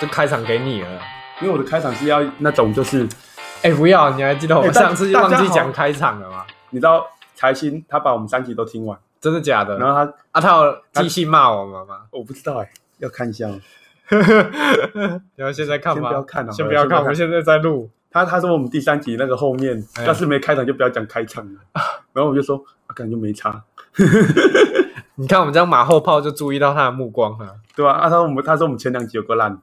[0.00, 0.88] 这开场给你了。
[1.40, 3.08] 因为我的开场是要那种就是，
[3.62, 4.10] 哎、不要！
[4.10, 6.44] 你还记得我们上次就忘记讲开场了吗？
[6.70, 9.78] 你知道财新他把我们三集都听完，真的假的？
[9.78, 12.00] 然后他啊，他有寄信骂我们吗？
[12.10, 13.58] 我不知道哎、要看一下哦。
[15.36, 16.08] 然后现在看先吗？
[16.10, 17.88] 不要看哦先不要看，先不要看我们现在在录。
[18.10, 21.60] 他他说我们第三集那个后面哎要是没开场就不要讲开场了，
[22.12, 23.62] 然后我就说啊，感觉没差，
[25.14, 27.56] 你看我们这样马后炮，就注意到他的目光了。
[27.76, 28.00] 对吧、啊？
[28.02, 29.56] 他说我们他说我们前两集有个烂，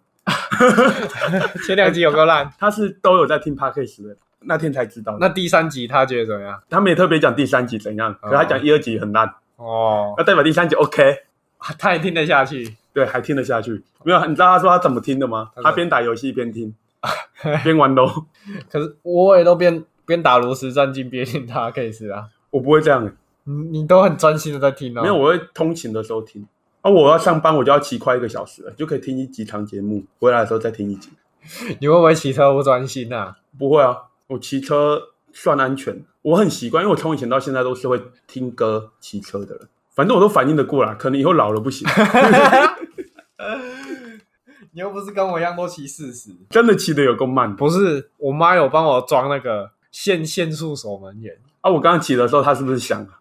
[1.66, 5.18] 前两集有够烂， 他是都有在听 podcast 的，那天才知道。
[5.20, 6.62] 那第三集他觉得怎么样？
[6.70, 11.16] 他们也特别讲第三集怎样，可是他讲一二集很烂，哦，那代表第三集 OK，
[11.80, 12.76] 他也听得下去。
[12.94, 13.84] 对，还听得下去。
[14.04, 15.52] 没有，你知道他说他怎么听的吗？
[15.62, 16.74] 他边打游戏边听，
[17.64, 18.10] 边玩喽。
[18.72, 23.12] 可是我也都边边打炉石战进边听他 case 啊，我不会这样、欸，
[23.44, 25.04] 你你都很专心的在听啊。
[25.04, 26.48] 没有，我会通勤的时候听。
[26.82, 31.10] 啊，我要上班，我就要骑快一个小时了，就可以听一集长节目，回来的时候再听一集。
[31.80, 33.38] 你会不会骑车不专心啊？
[33.58, 33.98] 不会啊，
[34.28, 39.68] 我骑车算安全，我很习惯，因为我从以前到现在都是会听歌骑车的人。
[39.96, 41.88] 反正我都反应得过来，可能以后老了不行，
[44.72, 46.30] 你又不是跟我一样都骑四十。
[46.52, 47.56] 真的骑的有够慢。
[47.56, 51.36] 不是，我妈有帮我装那个限限速守门员。
[51.62, 53.20] 啊，我刚刚骑的时候，他是不是响啊？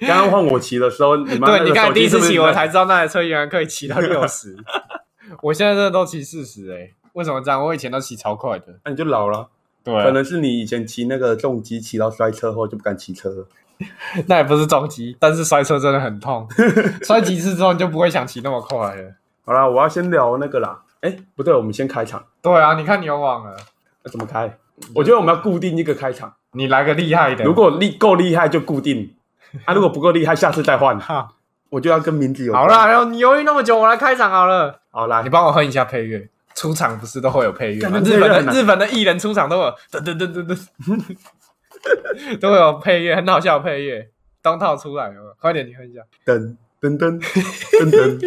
[0.00, 4.56] 刚刚换我骑的时候，你妈那对，你看第一次骑，我才知道那台车原来可以骑到六十。
[5.42, 7.64] 我现在真的都骑四十哎，为什么这样？
[7.64, 8.66] 我以前都骑超快的。
[8.84, 9.48] 那你就老了。
[9.82, 13.46] 对可能是你以前骑那个重机骑到摔车后就不敢骑车了。
[14.28, 16.48] 那也不是重击，但是摔车真的很痛。
[17.02, 19.12] 摔几次之后，你就不会想骑那么快了。
[19.44, 20.80] 好啦，我要先聊那个啦。
[21.00, 22.24] 哎，不对，我们先开场。
[22.40, 23.56] 对啊，你看你又忘了，
[24.02, 24.56] 那怎么开？
[24.94, 27.44] 我觉得我们要固定一个开场，你来个厉害的。
[27.44, 29.14] 如果厉够厉害就固定，
[29.66, 30.98] 啊，如果不够厉害，下次再换。
[30.98, 31.28] 哈，
[31.70, 34.80] 我就要跟名字有好啦，然后你犹豫那么久，我来开场好了。
[34.90, 36.28] 好啦你，帮我哼一下配乐。
[36.54, 38.00] 出场不是都会有配乐吗？
[38.04, 44.08] 日本的日本的艺人出场都有噔噔噔噔噔， 都会有配乐，很好笑的配乐。
[44.40, 46.00] 当套出来了，快点你哼一下。
[46.24, 48.20] 噔噔噔噔噔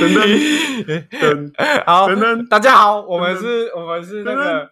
[0.00, 4.70] 噔噔好噔噔，大家好，我们是，我们是那个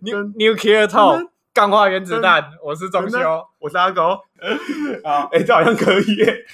[0.00, 3.44] New 噔 Nuclear Talk 噔钢化原子弹，我是钟噔修。
[3.58, 4.18] 我是阿狗。
[5.04, 6.44] 好，哎，这好像可以耶，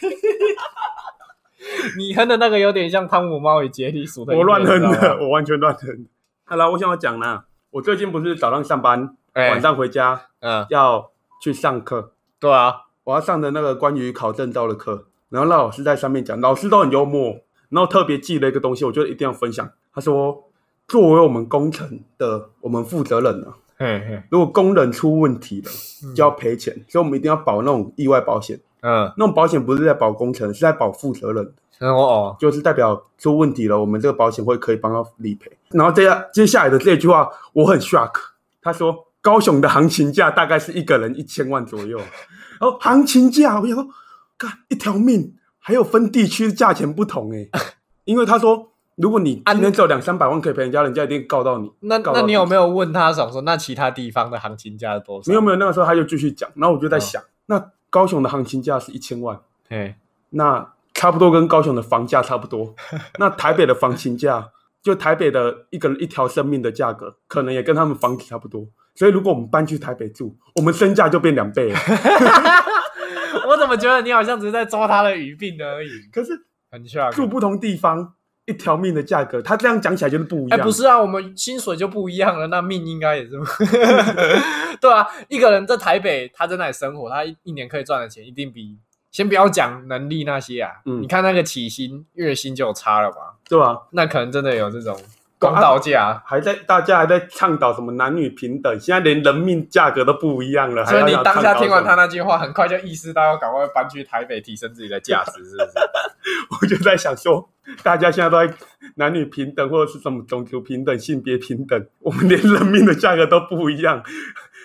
[1.96, 5.20] 你哼的那个有点像汤姆猫与杰里鼠的音乐，我乱哼你知道的，吗。
[5.22, 6.06] 我完全乱哼。
[6.44, 17.38] 好了，我想要讲啦，我最近不是早上上班，哎晚上回家嗯，要去上课，对啊，我要上的那个关于考证照的课，然后那老师在上面讲，老师都很幽默，
[17.68, 19.70] 然后特别记了一个东西，我觉得一定要分享。
[19.94, 20.50] 他说，
[20.88, 25.70] 作为我们工程的我们负责人啊，嘿嘿，如果工人出问题了，
[26.14, 28.58] 就要赔钱，所以我们一定要保那种意外保险。
[28.80, 31.44] 嗯，那种保险不是在保工程，是在保负责人，
[31.80, 35.50] 哦哦，就是代表出问题了，我们这个保险会可以帮他理赔。
[35.70, 38.12] 然后接下接下来的这句话我很 shock，
[38.60, 41.98] 他说高雄的行情价大概是一个人一千万左右，
[42.60, 43.86] 然后行情价我想说，
[44.36, 47.48] 看一条命还有分地区价钱不同诶、
[48.04, 51.70] 因为他说如果你今天只有两三百万可以赔人家，人家一定告到你。
[51.80, 55.28] 那告到那你有没有问他想说，那其他地方的行情价是多少？
[55.28, 59.38] 没有没有，那个时候他就继续讲，然后我就在哦想，那高雄的行情价是一千万。
[59.68, 59.94] 嘿，
[60.30, 62.74] 那差不多跟高雄的房价差不多。
[63.18, 64.50] 那台北的房情价，
[64.82, 68.66] 就台北的一个一条生命的价格，可能也跟他们房子差不多。
[68.96, 71.78] 所以如果我们搬去台北住，我们身价就变两倍了。
[73.46, 75.90] 我怎么觉得你好像只是在抓他的语病而已？
[76.12, 76.32] 可是
[76.70, 77.12] 很 shock。
[77.12, 78.14] 住不同地方，
[78.48, 80.66] 一条命的价格，他这样讲起来就是不一样哎、样。
[80.66, 83.32] 不是啊，我们薪水就不一样了，那命应该也是，
[84.80, 88.78] 对啊，一个人在台北，他在那里生活，他一一年可以赚的钱一定比，
[89.10, 93.36] 先不要讲能力那些啊，嗯你看那个起薪、月薪就有差了吧？
[93.48, 93.86] 对吧？
[93.92, 94.98] 那可能真的有这种
[95.38, 100.84] 公道价，还在大家还在倡导什么男女平等，现在连人命价格都不一样了。
[100.84, 105.72] 所以你当下听完他那句话，很快就意识到要赶快搬去台北提升自己的价值，是不是？
[106.60, 107.48] 我就在想说，
[107.82, 108.52] 大家现在都在
[108.96, 114.02] 男女平等或者是什么种族平等、性别平等，我们连人命的价格都不一样，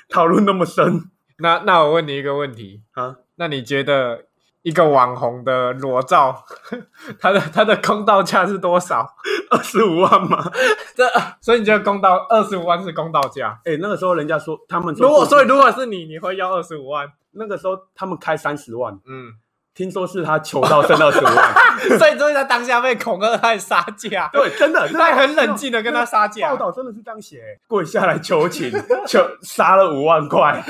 [0.10, 3.18] 讨论那么深那那我问你一个问题，啊？
[3.36, 4.26] 那你觉得
[4.64, 6.44] 一个网红的裸照，
[7.20, 9.08] 他的他的公道价是多少？
[9.52, 10.52] 二十五万吗？
[10.96, 11.08] 这
[11.40, 13.60] 所以你觉得公道二十五万是公道价？
[13.66, 17.08] 哎、那个时候人家说，他们说如果所以如果是你，你会要二十五万？
[17.32, 19.34] 那个时候他们开三十万，嗯，
[19.74, 26.58] 听说是他求到剩二十五万，所以所以他当下被恐吓，他还杀价，对，真的，他很冷静的跟他杀价报。
[26.58, 28.72] 道真的是这样写，跪下来求情，
[29.08, 30.64] 求杀了五万块，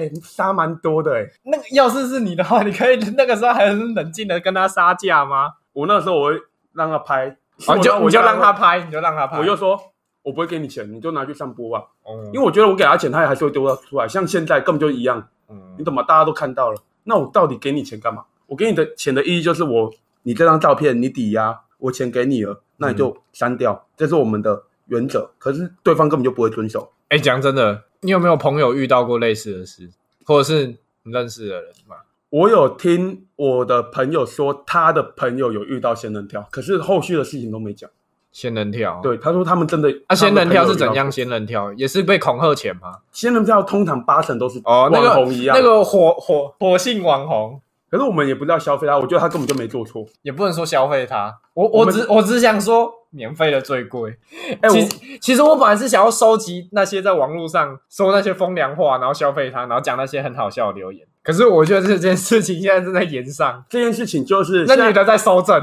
[0.00, 5.52] 哎、杀蛮多的哎、那个要是是你的话，你可以那个时候还很冷静的跟他杀价吗？
[5.72, 6.40] 我那时候我会
[6.72, 7.36] 让他拍
[7.66, 9.38] 哦，你就我就让他拍，你就让他拍。
[9.38, 9.78] 我就说，
[10.22, 11.84] 我不会给你钱，你就拿去上播吧。
[12.08, 14.08] 嗯，因为我觉得我给他钱，他还是会丢到出来。
[14.08, 16.02] 像现在根本就一样，嗯你懂吗？
[16.02, 18.24] 大家都看到了，那我到底给你钱干嘛？
[18.46, 19.92] 我给你的钱的意义就是我，
[20.22, 25.30] 你这张照片你抵押，我钱给你了，那你就删掉，这是我们的原则。
[25.38, 26.90] 可是对方根本就不会遵守。
[27.10, 29.90] 哎，讲真的，你有没有朋友遇到过类似的事，
[30.24, 30.66] 或者是
[31.02, 31.96] 你认识的人嘛？
[32.30, 37.90] 我有听我的朋友说，他的朋友有遇到仙人跳，可是后续的事情都没讲。
[38.32, 39.92] 仙人跳，，对，他说他们真的。
[40.06, 41.10] 啊，仙人跳是怎样？
[41.10, 42.98] 仙人跳也是被恐吓钱吗？
[43.10, 47.60] 仙人跳通常八成都是哦，那个网红一样，那个火火火性网红，
[47.90, 50.06] 可是我们也不是要消费他，我觉得他根本就没做错。
[50.22, 54.16] 也不能说消费他，我我只我只想说，免费的最贵。
[54.60, 61.06] 哎、其我实其实我本来是想要收集那些在网络上说那些风凉话，然后消费他，然后讲那些很好笑的留言。
[61.22, 65.62] 可是我觉得这件事情现在正在延上， 这件事情就是那女的在收证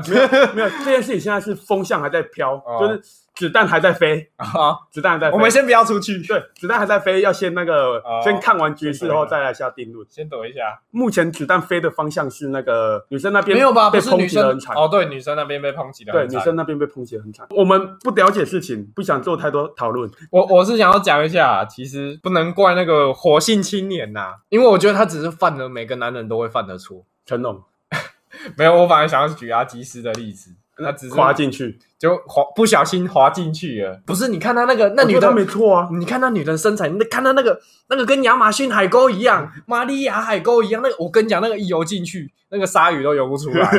[0.53, 3.01] 没有这件事情，现在是风向还在飘，哦就是
[3.37, 4.75] 子弹还在飞，啊！
[4.89, 5.35] 子弹还在飞。
[5.35, 10.05] 我们先不要出去，对子弹还在飞，要先那个、哦先看完局势后再来下定论。
[10.09, 10.79] 先躲一下。
[10.89, 13.91] 目前子弹飞的方向是那个女生那边没有吧？
[13.91, 14.75] 被抨击的很惨。
[14.75, 16.27] 哦，对，女生那边被抨击的对。
[16.27, 17.47] 女生那边被抨击的很惨。
[17.51, 20.09] 我们不了解事情，不想做太多讨论。
[20.31, 27.05] 我我是想要讲一下，其实不能怪那个火性青年呐、因为我觉得他只是犯了每个男人都会犯的错。
[27.25, 27.61] 成龙
[28.57, 30.51] 没有，我反而想要举阿基斯的例子，
[30.83, 33.99] 他只是滑进去，就滑不小心滑进去了。
[34.05, 35.89] 不是，你看他那个那女的没错啊。
[35.91, 37.59] 你看那女的身材，你看她那个
[37.89, 40.81] 那个跟亚马逊海沟一样， 玛利亚海沟一样。
[40.81, 43.71] 那个我跟你讲，那个一游进去，那个鲨鱼都游不出来。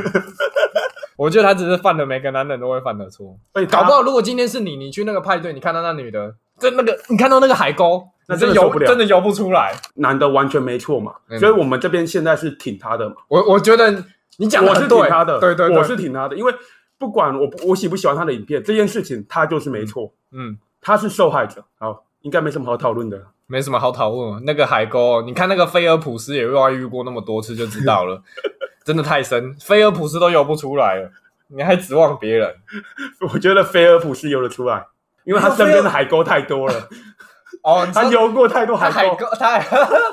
[1.17, 3.37] 我觉得他只是犯了每个男人都会犯的错。
[3.53, 9.75] 哎，搞不好，如果今天是你，你去那个派对，你看到那女的，在那个你看到那个海沟，那真游不了真的游不出来。
[9.95, 13.17] 男的完全没错嘛，嗯所以我们这边现在是挺他的嘛。
[13.27, 14.05] 我我觉得
[14.37, 16.55] 你讲的我是挺他的，对对对，我是挺他的，因为
[16.99, 21.65] 不管我我喜不喜欢他的影片，这件事情他就是没错，嗯，他是受害者。
[21.79, 23.27] 好，应该没什么好讨论的。
[23.47, 24.41] 没什么好讨论了。
[24.45, 28.23] 那个海沟，你看那个菲尔普斯也外遇过那么多次，就知道了，
[28.85, 31.11] 真的太深，菲尔普斯都游不出来了，
[31.49, 32.55] 你还指望别人？
[33.33, 34.87] 我觉得菲尔普斯游得出来，
[35.25, 36.89] 因为他身边的海沟太多了，
[37.65, 39.59] 哦，他游过太多海沟，沟，他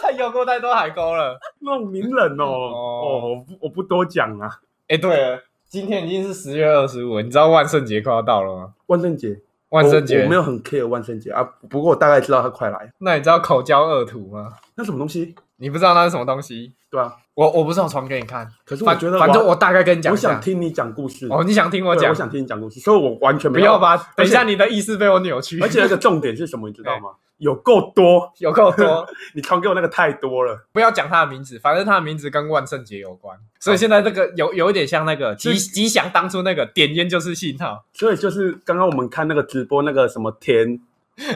[0.02, 1.38] 他游过太多海沟了。
[1.60, 4.50] 那种名人哦，哦哦，我不我不多讲啊。
[4.88, 8.74] 哎，对了，今天已经是十月二十五，你知道万圣节快要到了吗？
[8.88, 9.40] 万圣节，
[9.70, 12.92] 万圣节我我没有很 care 万圣节啊，不过我大概知道它快来。
[13.00, 14.54] 那你知道口交恶徒吗？
[14.76, 15.36] 那什么东西？
[15.58, 16.74] 你不知道那是什么东西？
[16.90, 20.18] 对啊，我我不是有传给你看，可是我觉得反正我我大概跟你讲我。
[20.18, 21.28] 想听你讲故事。
[21.30, 22.10] 哦，你想听我讲？
[22.10, 25.60] 我想听你讲故事，所以我完全没有不要吧，等一下你的意思被我扭曲。
[25.62, 27.10] 而且那个重点是什么，你知道吗？
[27.38, 29.06] 有够多，有够多，
[29.36, 30.58] 你传给我那个太多了。
[30.72, 37.84] 不要讲他的名字，反正他的名字跟万圣节有关，所以现在这个有有一点像那个吉吉祥当初那个点烟就是信号。
[37.92, 40.80] 所以就是刚刚我们看那个直播，那个什么田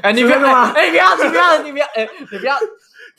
[0.01, 2.55] 哎，你不要吗哎，你不要，你不要，你不要，哎，你不要，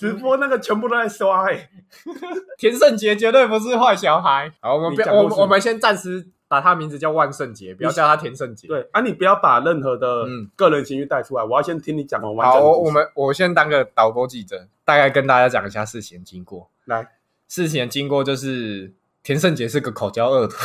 [0.01, 1.69] 直播那个全部都在刷、欸，
[2.57, 4.51] 田圣杰绝对不是坏小孩。
[4.61, 8.67] 好，我们不我们我们先暂时把他名字叫万圣节，不要叫他田圣杰。
[8.67, 16.71] 对啊，你不要把任何的嗯个人情绪带出来，我要先听你讲完完好，我我们我先当个导播记者，大概跟大家讲一下事情的经过。
[16.87, 17.07] 来，
[17.47, 20.57] 事情的经过就是田圣杰是个口交恶徒。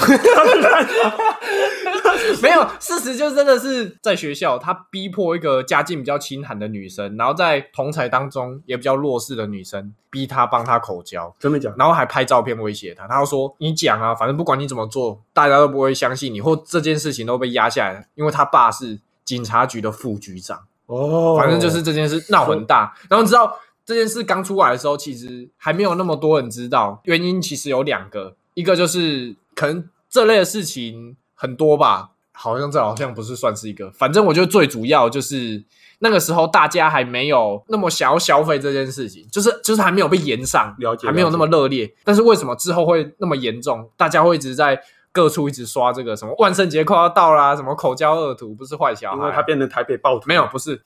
[2.42, 13.08] 没有，事实就真的是在学校，他逼迫一个家境比较清寒的女生，然后在同才当中也比较弱势的女生，逼她帮他口交，真的讲，然后还拍照片威胁她。
[13.08, 35.64] 他说：“你讲啊，反正不管你怎么做，大家都不会相信你，或这件事情都被压下来，因为他爸是警察局的副局长。”哦，反正就是这件事闹很大，然后你知道这件事刚出来的时候，其实还没有那么多人知道，原因其实有两个，一个就是可能这类的事情很多吧，好像这好像不是算是一个，反正我觉得最主要就是
[36.00, 43.90] 那个时候大家还没有那么想要消费这件事情，就是就是还没有被延上，了解还没有那么热烈，但是为什么之后会那么严重？
[43.98, 44.80] 大家会一直在。
[45.16, 50.82] 各处一直刷这个什么万圣节快要到啦，什么口交恶徒不是坏小孩，因为他变成台北暴徒，没有，不是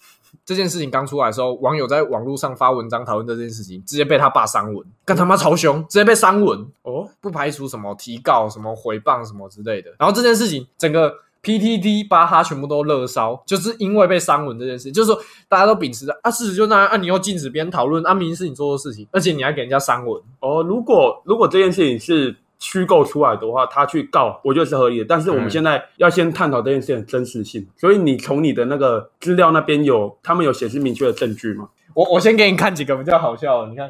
[0.45, 9.89] 这件事情刚出来的时候，网友在网络上发文章讨论这件事情，直接被他爸删文，跟他妈超凶，直接被删文，哦，不排除什么提告、什么诽谤什么之类的。
[9.97, 11.11] 然后这件事情整个
[11.43, 25.05] PTT 巴哈全部都热烧，就是因为被删文这件事，就是说大家都秉持着啊，事实就那样啊，你又禁止别人讨论，啊，明明是你做的事情，而且你还给人家删文，哦，如果如果这件事情是虚构出来的话，他去告，我觉得是合理的。
[25.07, 31.69] 但是我们嗯现在要先探讨这件事情的真实性，所以你从你的那个资料那边有，他们有显示明确的证据吗？
[31.93, 33.89] 我我先给你看几个比较好笑的，你看。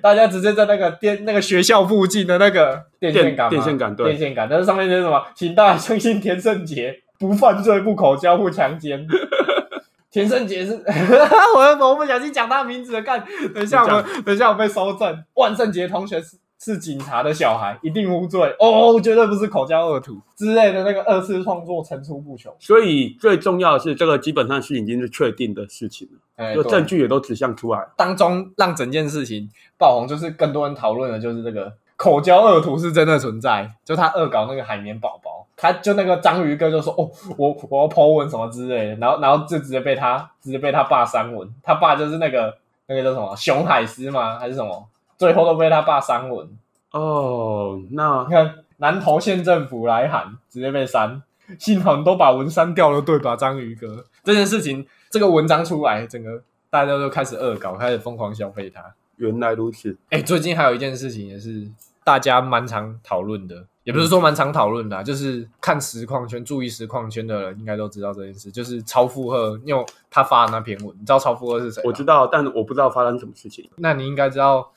[0.00, 5.22] 大家直接在那个电那个学校附近的那个电线杆嘛，电电线杆对电线杆，但是上面写什么？
[5.34, 9.06] 请大家相信田圣杰，不犯罪、不口交、不强奸。
[10.12, 10.72] 田胜杰是，
[11.56, 13.24] 我我不小心讲他名字了，干，
[13.54, 15.24] 等一下我们等一下我被收证。
[15.34, 22.54] 万圣节同学是是警察的小孩，一定无罪哦，绝对不是口交恶徒之类的那个二次创作层出不穷。
[22.60, 27.92] 所以最重要的是，这个基本上是已经是确定的事情了，哎，就证据也都指向出来了。
[27.96, 44.38] 当中让整件事情爆红，就是更多人讨论的就是这个口交恶徒是真的存在，就他恶搞那个海绵宝宝，他就那个章鱼哥就说哦，我我要剖文什么之类的，然后然后就直接被他直接被他爸删文，他爸就是那个那个叫什么熊海狮吗？
[44.38, 44.86] 还是什么？
[45.22, 46.48] 最后都被他爸删文。
[46.90, 51.22] 哦，那你看南投县政府来喊，直接被删。
[51.60, 54.04] 幸好你都把文删掉了，对吧，章鱼哥？
[54.24, 58.82] 这件事情，这个文章出来，整个大家都开始恶搞，开始疯狂消费他。
[59.14, 59.96] 原来如此。
[60.10, 61.70] 哎、最近还有一件事情也是
[62.02, 71.80] 大家蛮常讨论的，也不是说蛮常讨论的、啊，就是看实况圈、注意实况圈的人应该都知道这件事，就是超负荷，因为他发的那篇文，你知道超负荷是谁？
[71.84, 73.70] 我知道，但我不知道发生什么事情。
[73.76, 74.72] 那你应该知道，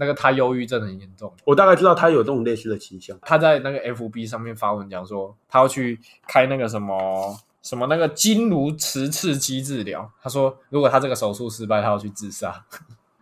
[0.00, 3.18] 那个他忧郁症很严重，我大概知道他有这种类似的倾向。
[3.22, 12.64] 他在那个 FB 上面发文讲说，他要去开那个什么什么那个经颅磁刺激治疗，他说如果他这个手术失败，他要去自杀。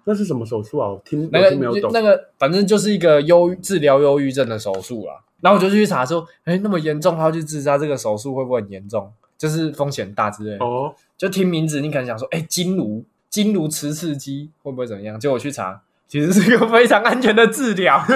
[0.04, 0.88] 那是什么手术啊？
[0.88, 1.90] 我听 那我听没有懂。
[1.90, 5.20] 个那个反正就是一个忧治疗忧郁症的手术啦。
[5.40, 9.12] 然后我就去查说，哎，那么严重，他要去自杀，这个手术会不会很严重？
[9.36, 10.64] 就是风险大之类的。
[10.64, 15.20] 哦，就听名字，你可能想说，哎，经颅经颅磁刺激会不会怎么样？
[15.20, 18.02] 结果我去查，其实是一个非常安全的治疗。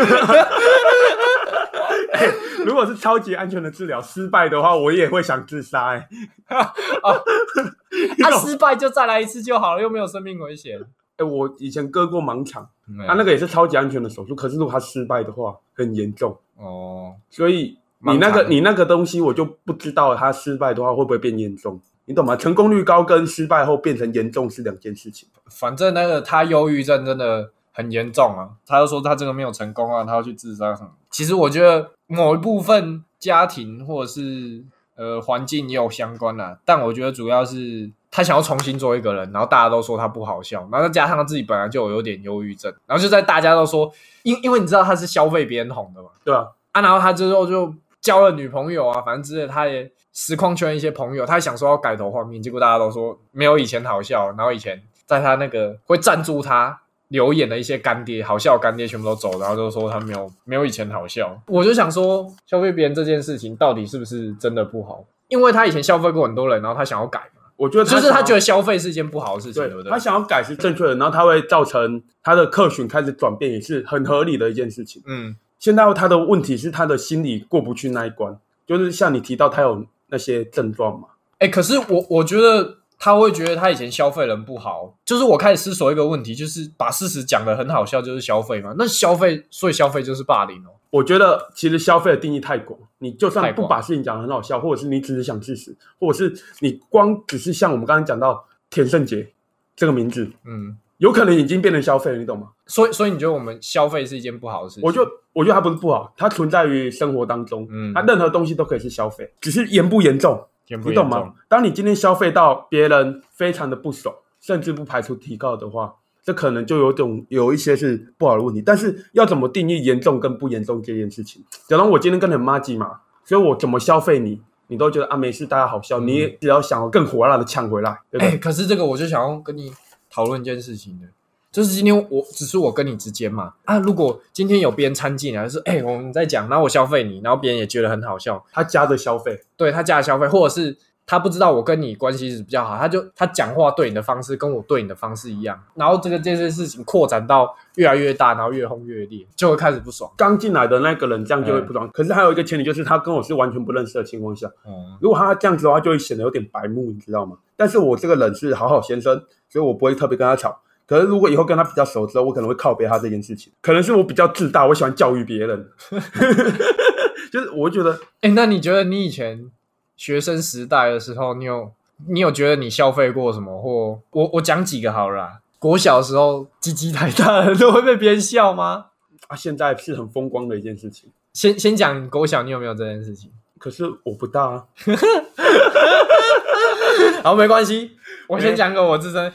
[2.64, 6.06] 如果是超级安全的治疗失败的话，我也会想自杀、欸。
[8.18, 10.78] 他、失败就再来一次就好了，又没有生命危险。
[11.16, 12.68] 哎、我以前割过盲肠，
[13.06, 16.38] 他他、那个也是超级安全的手术，可是如果他失败的话，很严重。
[16.56, 22.36] 哦，所以你那个你那个东西，我就不知道他失败的话会不会变严重，你懂吗？
[22.36, 25.28] 成功率高跟失败后变成严重是两件事情。
[25.50, 30.90] 反正那个他忧郁症真的很严重啊，他又说他这个没有成功啊，他要去自杀什么。
[31.10, 34.64] 其实我觉得某一部分家庭或者是
[34.96, 54.28] 呃环境也有相关啦、但我觉得主要是他想要重新做一个人，然后大家都说他不好笑，然后再加上他自己本来就有点忧郁症，然后就在大家都说，因因为你知道他是消费别人哄的嘛，对啊，啊，然后他之后就交了女朋友啊，反正之类，他也实况圈一些朋友，他也想说要改头换面，结果大家都说没有以前好笑。
[54.36, 56.80] 然后以前在他那个会赞助他
[57.10, 61.40] 留言的一些干爹，好笑的干爹全部都走，然后就说他没有没有以前好笑。
[61.46, 65.04] 我就想说，消费别人这件事情到底是不是真的不好？
[65.28, 69.98] 因为他以前消费过很多人，然后他想要改嘛，我觉得就是他觉得得消费是一件不好的事情，对不对他？
[69.98, 75.02] 想要改是正确的，然后他会造成他的客群开始转变，也是很合理的一件事情。
[75.06, 88.74] 嗯，现在他的问题是他的心理过不去那一关，就是像你提到他有那些症状嘛，哎、可是我我觉得他会觉得他以前消费人不好，就是我开始思索一个问题，就是把事实讲的很好笑，就是消费嘛。
[88.76, 90.70] 那消费，所以消费就是霸凌哦。
[90.90, 99.32] 我觉得其实消费的定义太广，你就算不把事情讲得很好笑，或者是你只是想事实，或者是你光只是像我们刚刚讲到田胜杰
[99.74, 102.48] 这个名字，嗯，有可能已经变成消费了，你懂吗？
[102.66, 104.84] 所以所以你觉得我们消费是一件不好的事情？
[104.84, 110.44] 我就我觉得它不是不好，它存在于生活当中，嗯它任何东西都可以是消费，只是严不严重
[110.76, 111.34] 你懂吗？？
[111.48, 118.62] 当你今天消费到别人非常的不爽，甚至不排除提高的话，这可能就有种有一些是不好的问题。
[118.62, 121.44] 但是要怎么定义严重跟不严重这件事情？
[121.68, 128.38] 假如我今天跟你很妈鸡嘛，所以我怎么消费你，你都觉得啊没事，大家好笑，嗯你也只要想要更火辣的抢回来，对不哎、对？
[128.38, 129.72] 可是这个我就想要跟你
[130.10, 131.06] 讨论一件事情的，
[131.52, 150.08] 就是今天我只是我跟你之间嘛啊，如果今天有别人掺进来，就是哎、我们在讲，然后我消费你，然后别人也觉得很好笑，他加的消费，对他加的消费，或者是他不知道我跟你关系是比较好，他就他讲话对你的方式跟我对你的方式一样，然后这个这件事情扩展到越来越大，然后越轰越烈，就会开始不爽。
[150.16, 151.90] 刚进来的那个人这样就会嗯不爽。
[151.92, 157.36] 可是还有一个前提就是他跟我是完全不认识的情况下，嗯，如果他这样子的话，就会显得有点白目，你知道吗？
[157.56, 160.60] 但是我这个人是好好先生，所以我不会特别跟他吵。
[160.90, 163.52] 可是如果以后跟他比较熟之后，我可能会靠背他这件事情。
[163.62, 165.68] 可能是我比较自大，我喜欢教育别人，
[167.30, 169.48] 就是我会觉得哎、那你觉得你以前
[169.96, 171.70] 学生时代的时候，你有
[172.08, 173.56] 你有觉得你消费过什么？
[173.62, 175.38] 或我我讲几个好了啦。
[175.60, 178.86] 国小的时候，鸡鸡太大了都会被别人笑吗？
[179.28, 181.08] 啊，现在是很风光的一件事情。
[181.32, 183.30] 先先讲国小，你有没有这件事情？
[183.58, 184.64] 可是我不大啊，
[187.22, 187.92] 好，没关系，
[188.26, 189.32] 我先讲个我自身。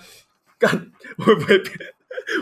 [0.58, 0.90] 干
[1.24, 1.72] 会不会被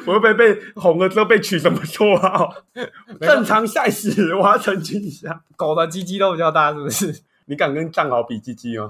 [0.05, 2.53] 我会不会被红了之后被取什么绰号？
[3.21, 5.41] 正常 size，我要澄清一下。
[5.55, 7.13] 狗的鸡鸡都比较大，是不是？
[7.47, 8.89] 你敢跟藏獒比鸡鸡吗？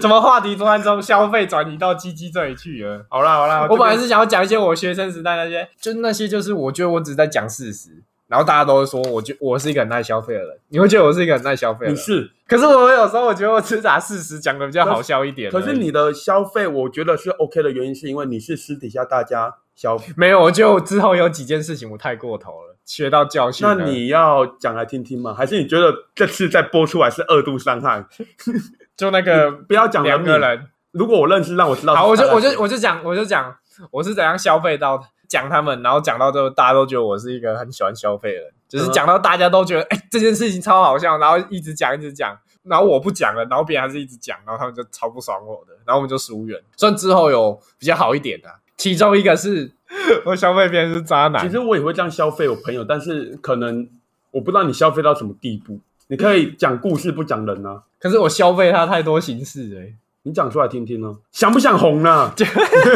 [0.00, 3.04] 怎么话题突然从消费转移到鸡鸡这里去了？
[3.08, 15.50] 好啦好啦，我本来是想要讲一些我学生时代那些，就那些就是我觉得我只是在讲事实，然后大家都会说我觉我是一个很爱消费的人，你会觉得我是一个很爱消费的人，你是，可是我有时候我觉得我只把事实讲的比较好笑一点。
[15.50, 20.12] 可是你的消费，我觉得是 OK 的原因，是因为你是私底下大家消费。
[20.16, 23.74] 没有，我觉得我之后有几件事情我太过头了，学到教训那。
[23.84, 25.32] 你要讲来听听吗？
[25.32, 28.04] 还是你觉得这次再播出来是二度伤害？
[28.96, 30.38] 就那个不要讲两个。
[30.38, 31.94] 人，如果我认识，让我知道。
[31.94, 33.54] 好，我就我就我就讲我就讲
[33.90, 46.60] 我是怎样消费到讲他们，然后讲到最后大家都觉得我是一个很喜欢消费的人，就是讲到大家都觉得哎、这件事情超好笑，然后一直讲一直讲，然后我不讲了，然后别人还是一直讲，然后他们就超不爽我的，然后我们就疏远。
[46.76, 49.72] 虽然之后有比较好一点的、其中一个是
[50.26, 53.88] 我消费别人是渣男，其实我也会这样消费我朋友，但是可能
[54.30, 55.80] 我不知道你消费到什么地步。
[56.08, 57.82] 你可以讲故事，不讲人啊。
[57.98, 59.80] 可是我消费他太多形式了、
[60.26, 61.16] 你讲出来听听呢？
[61.30, 62.32] 想不想红呢？
[62.36, 62.44] 就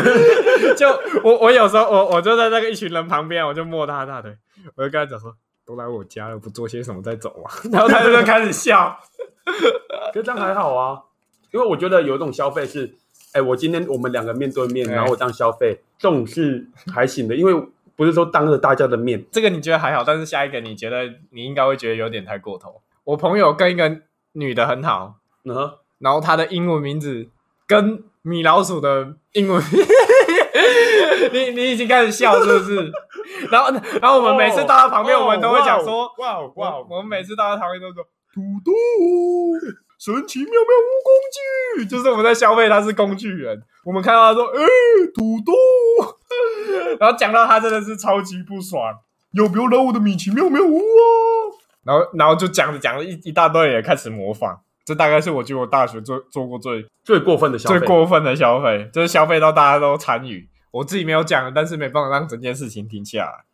[1.22, 4.36] 我我有时候我我就在那个一群人旁边，我就摸他大腿，
[4.74, 5.32] 我就跟他讲说，
[5.64, 7.54] 都来我家了，不做些什么再走啊？
[7.70, 8.98] 然后他就开始笑。
[10.12, 11.00] 就这样还好啊，
[11.52, 12.92] 因为我觉得有一种消费是，
[13.32, 19.24] 哎，我今天我们两个面对面，然后我这样消费，这种是还行的，因为不是说当着大家的面。
[19.30, 22.82] 这个你觉得还好，但是下一个你觉得你应该会觉得有点太过头。
[23.04, 24.00] 我朋友跟一个
[24.32, 27.28] 女的很好，嗯哼，然后他的英文名字
[27.66, 29.62] 跟米老鼠的英文，
[31.32, 32.90] 你你已经开始笑是不是？
[33.50, 38.02] 然后然后我们每次到他旁边，哦我们都会讲说，哇哦哇哦，我们每次到他旁边都说
[38.34, 38.72] 土豆
[39.98, 41.12] 神奇妙妙无工
[41.78, 43.62] 具，就是我们在消费他是工具人。
[43.84, 44.66] 我们看到他说，哎、
[45.14, 45.52] 土豆，
[46.98, 48.94] 然后讲到他真的是超级不爽，
[49.32, 51.08] 有不要来我的米奇妙妙屋啊？
[51.84, 54.60] 然后然后就讲着讲着一一大堆人也开始模仿。
[54.90, 60.48] 这大概是我觉得我大学做做过最最过分的消费，最过分的消费，就是消费到大家都参与。
[60.72, 63.44] 我自己没有讲，但是没办法让整件事情停下来。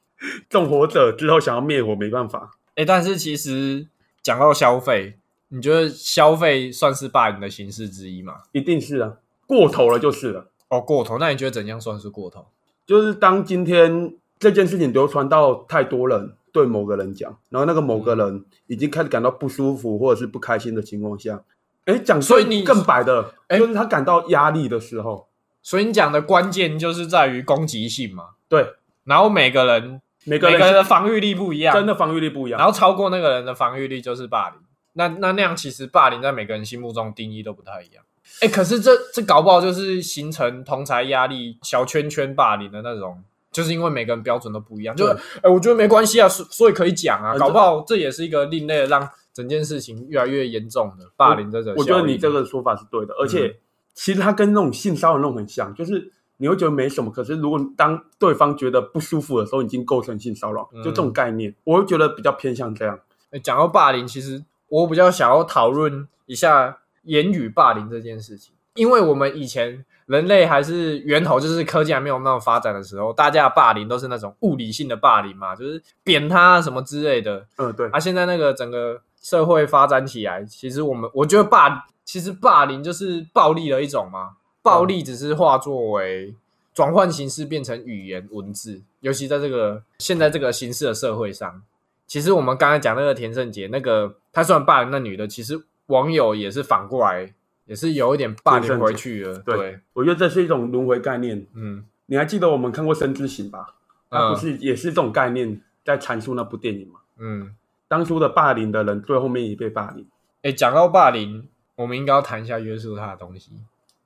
[0.48, 2.52] 纵火者之后想要灭火没办法。
[2.76, 3.86] 哎、但是其实
[4.22, 5.18] 讲到消费，
[5.48, 8.36] 你觉得消费算是霸凌的形式之一吗？
[8.52, 9.12] 一定是啊，
[9.46, 10.50] 过头了就是了。
[10.68, 12.46] 哦，过头，那你觉得怎样算是过头？
[12.86, 21.42] 就是当今天这件事情流传到太多人对某个人讲，然后那个某个人已经开始感到不舒服或者是不开心的情况下，
[21.84, 25.28] 哎，讲所以你更白的，诶就是他感到压力的时候，
[25.62, 28.30] 所以你讲的关键就是在于攻击性嘛。
[28.48, 28.72] 对
[29.04, 32.58] 然后每个人每个人的防御力不一样，真的防御力不一样。
[32.58, 34.58] 然后超过那个人的防御力就是霸凌。
[34.94, 38.02] 那那那样其实霸凌在每个人心目中定义都不太一样。
[38.40, 43.22] 哎，可是这这搞不好就是形成同才压力、小圈圈霸凌的那种，
[43.56, 44.94] 就是因为每个人标准都不一样。
[44.94, 51.72] 就是哎，我觉得没关系啊，所所以可以讲啊，嗯搞不好这也是一个另类的，让整件事情越来越严重的霸凌这种。
[51.78, 53.56] 我觉得你这个说法是对的，而嗯且
[53.94, 63.00] 其实它跟那种性骚扰那种很像，就是你会觉得没什么，可是如果当对方觉得不舒服的时候，已经构成性骚扰，嗯就这种概念，我会觉得比较偏向这样。
[63.30, 77.46] 诶讲到霸凌，其实我比较想要讨论一下言语霸凌这件事情，因为我们以前人类还是源头，就是科技还没有那么发展的时候，大家的霸凌都是那种物理性的霸凌嘛，就是扁他啊什么之类的。
[77.58, 86.34] 嗯，对，啊，现在那个整个社会发展起来，其实我们我觉得霸，其实霸凌就是暴力的一种嘛，暴力只是化作为
[86.72, 91.62] 转换形式变成语言文字，尤其在这个现在这个形式的社会上，
[92.06, 97.32] 其实我们刚才讲那个田胜杰，那个他虽然霸凌那女的，其实网友也是反过来，
[97.66, 99.38] 也是有一点霸凌回去了。
[99.40, 101.46] 对对，我觉得这是一种轮回概念。
[101.54, 103.74] 嗯，你还记得我们看过《生之行》吧？
[104.08, 107.00] 它嗯不是也是这种概念在阐述那部电影吗？
[107.18, 107.54] 嗯，
[107.88, 110.06] 当初的霸凌的人，最后面也被霸凌，
[110.42, 113.50] 哎，讲到霸凌，我们应该要谈一下约束他的东西。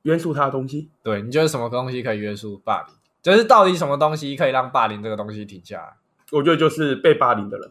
[0.02, 0.88] 约束他的东西。
[1.02, 2.94] 对，你觉得什么东西可以约束霸凌？
[3.20, 5.96] 就是到底什么东西可以让霸凌这个东西停下来？
[6.32, 7.70] 我觉得就是被霸凌的人，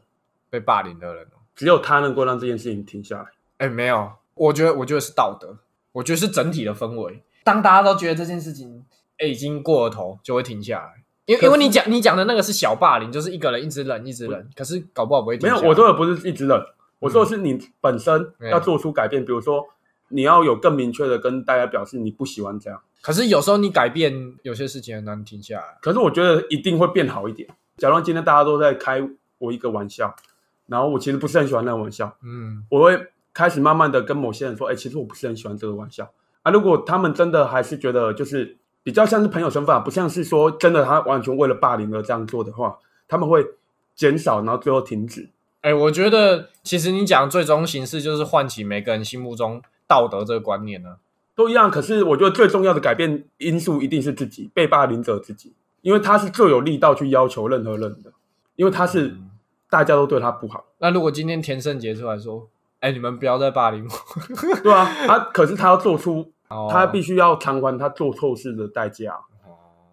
[0.50, 3.26] 被霸凌的人哦，只有他能够让这件事情停下来。
[3.58, 5.58] 哎，没有，我觉得，我觉得是道德，
[6.00, 7.22] 我觉得是整体的氛围。
[7.44, 8.86] 当大家都觉得这件事情，
[9.18, 11.04] 哎，已经过了头，就会停下来。
[11.26, 15.62] 因为因为你讲你讲的那个是小霸凌，就是一个人一直忍一直忍，可是搞不好不会停没有。
[15.68, 16.58] 我说的不是一直忍，
[17.00, 19.68] 我说的是你本身嗯要做出改变，比如说
[20.08, 22.82] 你要有更明确的跟大家表示你不喜欢这样。
[23.02, 25.78] 可是有时候你改变有些事情很难停下来。
[25.82, 27.48] 可是我觉得一定会变好一点。
[27.78, 29.02] 假如今天大家都在开
[29.38, 30.16] 我一个玩笑，
[30.66, 36.12] 然后我其实不是很喜欢那个玩笑，嗯，我会开始慢慢的跟某些人说，哎、其实我不是很喜欢这个玩笑
[36.42, 36.52] 啊。
[36.52, 43.46] 如果他们真的还是觉得就是比较像是朋友身份啊，不像是说真的他完全为了霸凌而这样做的话，他们会
[43.96, 45.30] 减少，然后最后停止。
[45.62, 50.96] 哎，我觉得其实你讲最终形式就是唤起每个人心目中道德这个观念呢，
[51.36, 51.70] 都一样。
[51.70, 58.14] 可是我觉得最重要的改变因素一定是自己被霸凌者自己，因为他是最有力道去要求任何人的，
[58.56, 59.18] 因为他是
[59.70, 60.64] 大家都对他不好。
[60.78, 62.48] 那如果今天田胜杰出来说，
[62.80, 63.92] 哎，你们不要再霸凌我，
[64.64, 66.32] 对啊，他可是他要做出，
[66.70, 69.20] 他必须要偿还他做错事的代价，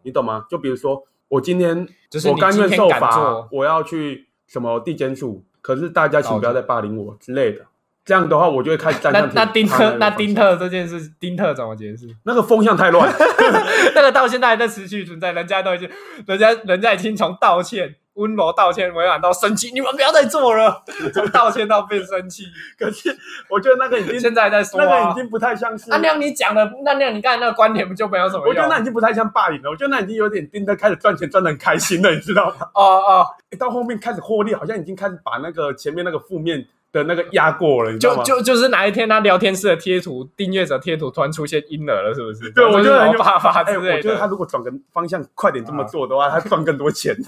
[0.03, 0.44] 你懂吗？
[0.49, 7.66] 就比如说我今天就是我甘愿受罚罚，，我要去什么地检署，可是大家请不要再霸凌我之类的。
[8.05, 12.07] 这样的话，我就会开始站那上那丁特那丁丁特这件事，丁特怎么解释？
[12.22, 13.12] 那个风向太乱，
[13.96, 15.90] 那个到现在还在持续存在，人家都已经，
[16.25, 20.83] 人家人家已经从道歉、温柔道歉委婉到生气，你们不要再做了，
[21.14, 22.44] 从道歉到变生气，
[22.79, 23.16] 可是
[23.48, 25.12] 我觉得那个已经现在在说那个已啊。
[25.14, 28.68] 经不太像是那那样你讲的，那那样你刚才那个观点不就没有什么我觉得？
[28.68, 32.66] 那已经不太像霸凌了，我觉得那已经有点盯着开始赚钱赚的很开心了，你知道吗？
[32.74, 33.26] 哦哦，
[33.59, 38.22] 到后面开始获利，好像已经开始把那个前面那个负面的那个压过了，你知道吗？
[38.24, 42.50] 就就就是哪一天他聊天室的贴图订阅者贴图突然出现婴儿了，是不是？
[42.52, 47.14] 对我觉得很有就是爸爸哎、之类我觉得他，如果转个方向快点这么做的话，他赚更多钱。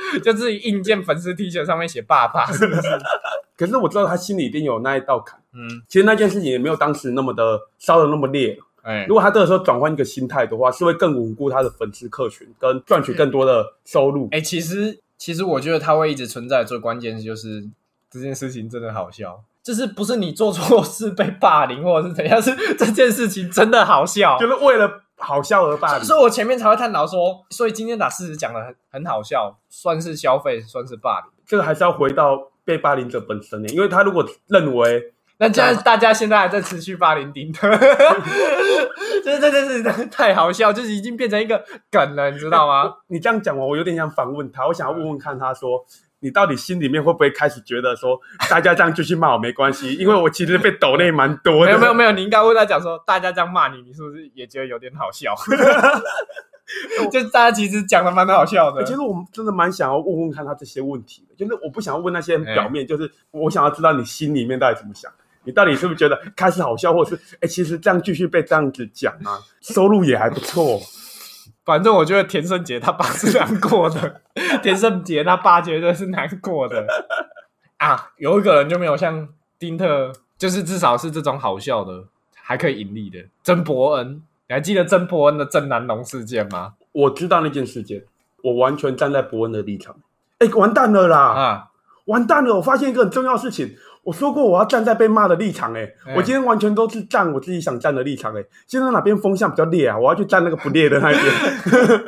[0.22, 2.82] 就自己硬件粉丝 T 恤上面写爸爸，是不是？
[3.56, 5.38] 可是我知道他心里一定有那一道坎。
[5.52, 8.58] 嗯，其实那件事情也没有当时那么的烧的那么烈。
[8.82, 14.28] 哎如，果他这个时候转换一个心态的话，是会更稳固他的粉丝客群，跟赚取更多的收入。
[14.32, 17.62] 哎、其实其实我觉得他会一直存在，最关键就是
[18.10, 24.36] 这件事情真的好笑，就是不是你做错事被霸凌或者是怎样，是这件事情真的好笑。
[24.38, 26.04] 就是为了好笑而霸凌。
[26.04, 31.30] 所以我前面才会探讨说，所以今天打事实讲的很很好笑，算是消费，算是霸凌。
[31.46, 37.68] 这个还是要回到被霸凌者本身呢，因为他如果认为那既然大家现在还在持续霸凌丁特，
[39.24, 42.94] 就 是这件事情太好笑，就是已经变成一个梗了，你知道吗？
[43.06, 45.86] 你这样讲我，我有点想反问他，我想要问问看他说。
[46.22, 51.66] 你到底心里面会不会开始觉得说，大家这样继续骂我没关系，因为我其实被抖内蛮多的。
[51.66, 55.34] 没有没有没有，你应该问他讲说，大家这样骂你，你是不是也觉得有点好笑？
[57.10, 58.86] 就大家其实讲的蛮好笑的欸。
[58.86, 65.12] 其实我们真的蛮想要问问看他这些问题的，就是我不想要问那些表面，就是我想要知道你心里面到底怎么想，
[65.44, 70.80] 你到底是不是觉得开始好笑，或者是哎、欸其实这样继续被这样子讲啊，收入也还不错。
[71.64, 74.20] 反正我觉得田胜杰他爸是难过的，
[74.62, 76.86] 田胜杰他爸绝对是难过的
[77.76, 78.10] 啊。
[78.16, 84.22] 有一个人就没有像丁特，就是至少是这种好笑的，还可以盈利的曾伯恩。
[84.48, 86.74] 你还记得曾伯恩的郑南龙事件吗？
[86.92, 88.04] 我知道那件事件，
[88.42, 89.96] 我完全站在伯恩的立场。
[90.38, 91.18] 哎、完蛋了啦！
[91.18, 91.70] 啊，
[92.06, 92.56] 完蛋了！
[92.56, 99.98] 我发现一个很重要的事情，我说过我要站在被骂的立场、欸，哎我今天完全都是站我自己想站的立场、欸，现在哪边风向比较烈啊？
[99.98, 102.02] 我要去站那个不烈的那一边。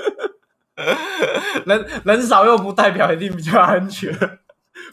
[1.66, 4.12] 人人少又不代表一定比较安全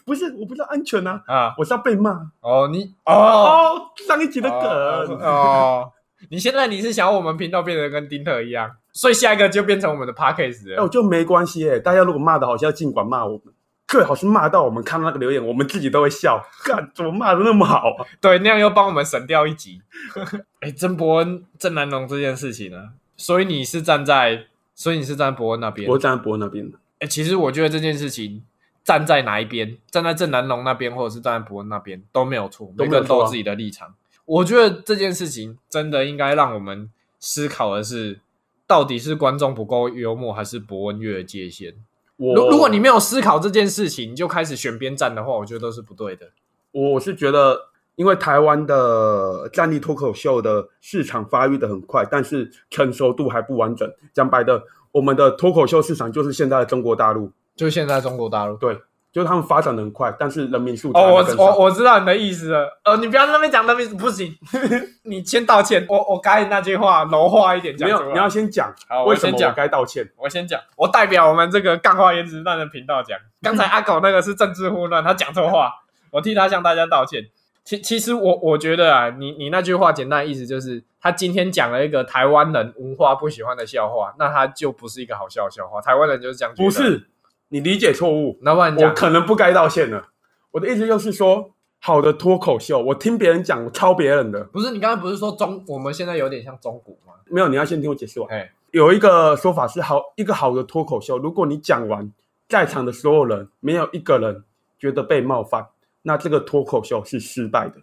[0.04, 1.54] 不是，我不知道安全啊，啊。
[1.58, 2.12] 我是要被骂。
[2.40, 4.60] 哦，你哦哦，上一集的梗。
[4.60, 5.92] 哦哦，
[6.30, 10.82] 你现在你是想要我们频道变得跟丁特一样，所以下一个就变成我们的 podcast 哎、了。
[10.84, 13.52] 我就没关系哎、大家如果骂的好笑，尽管骂我们，
[13.88, 16.42] 最好是骂到我们看到那个留言，我们自己都会笑。
[16.64, 18.06] 干，怎么骂的那么好啊？
[18.20, 19.82] 对，那样又帮我们省掉一集。
[20.60, 25.98] 哎，曾伯恩、郑南龙这件事情呢，所以你是站在，所以你是站在伯恩那边我。
[25.98, 28.42] 站在伯恩那边的，哎，其实我觉得这件事情
[28.82, 33.94] 站在哪一边，站在郑南龙那边，或者是站在伯恩那边都没有错，每个人都有自己的立场。
[34.24, 38.20] 我觉得这件事情真的应该让我们思考的是，
[38.66, 41.74] 到底是观众不够幽默，还是伯恩越界限？
[42.22, 46.30] 我如如果你没有思考这件事情，你就开始选边站的话，我觉得都是不对的。
[46.70, 47.58] 我是觉得，
[47.96, 53.92] 因为台湾的站立脱口秀的市场发育的很快，但是成熟度还不完整。
[54.14, 58.56] 讲白的，我们的脱口秀市场就是现在的中国大陆，就是现在中国大陆。
[58.56, 58.78] 对，
[59.12, 62.80] 就是他们发展的很快，但是人民素质哦，我我我知道你的意思了。
[62.82, 64.34] 呃，你不要在那边讲人民不行，
[65.04, 65.84] 你先道歉。
[65.86, 67.86] 我我改你那句话柔化一点讲。
[67.86, 70.10] 没有，你要先讲好，我我先讲该道歉。
[70.16, 73.18] 我先讲，我代表我们这个干话颜值蛋的频道讲。
[73.42, 75.70] 刚才阿狗那个是政治混乱，他讲错话，
[76.10, 77.26] 我替他向大家道歉。
[77.64, 85.80] 其其实我我觉得啊，你你那句话简单的意思就是，他今天讲了一个台湾人文化不喜欢的笑话，那他就不是一个好笑的笑话。
[85.80, 87.08] 台湾人就是这样不，是，
[87.52, 88.30] 你理解错误。
[88.30, 90.08] 我那不然你讲可能不该道歉了。
[90.52, 97.12] 我的意思就是说，好的脱口秀，我听别人讲，我抄别人的，不是你刚刚不是说中我们现在有点像中古吗？
[97.26, 98.30] 没有，你要先听我解释完。
[98.30, 102.10] 哎，有一个说法是好，一个好的脱口秀，如果你讲完，
[102.48, 104.44] 在场的所有人没有一个人
[104.78, 105.66] 觉得被冒犯，
[106.02, 107.80] 那这个脱口秀是失败的。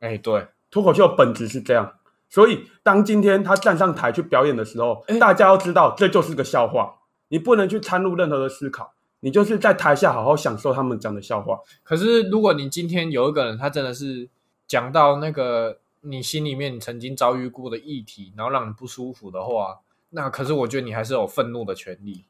[0.00, 1.94] 哎，对，脱口秀的本质是这样，
[2.28, 6.96] 所以当今天他站上台去表演的时候，哎大家要知道这就是个笑话，
[7.28, 8.92] 你不能去掺入任何的思考，
[9.26, 11.58] 你就是在台下好好享受他们讲的笑话。
[11.82, 14.28] 可是如果你今天有一个人，他真的是
[14.68, 22.22] 讲到那个你心里面你曾经遭遇过的议题，然后让你不舒服的话，那可是我觉得你还是有愤怒的权利。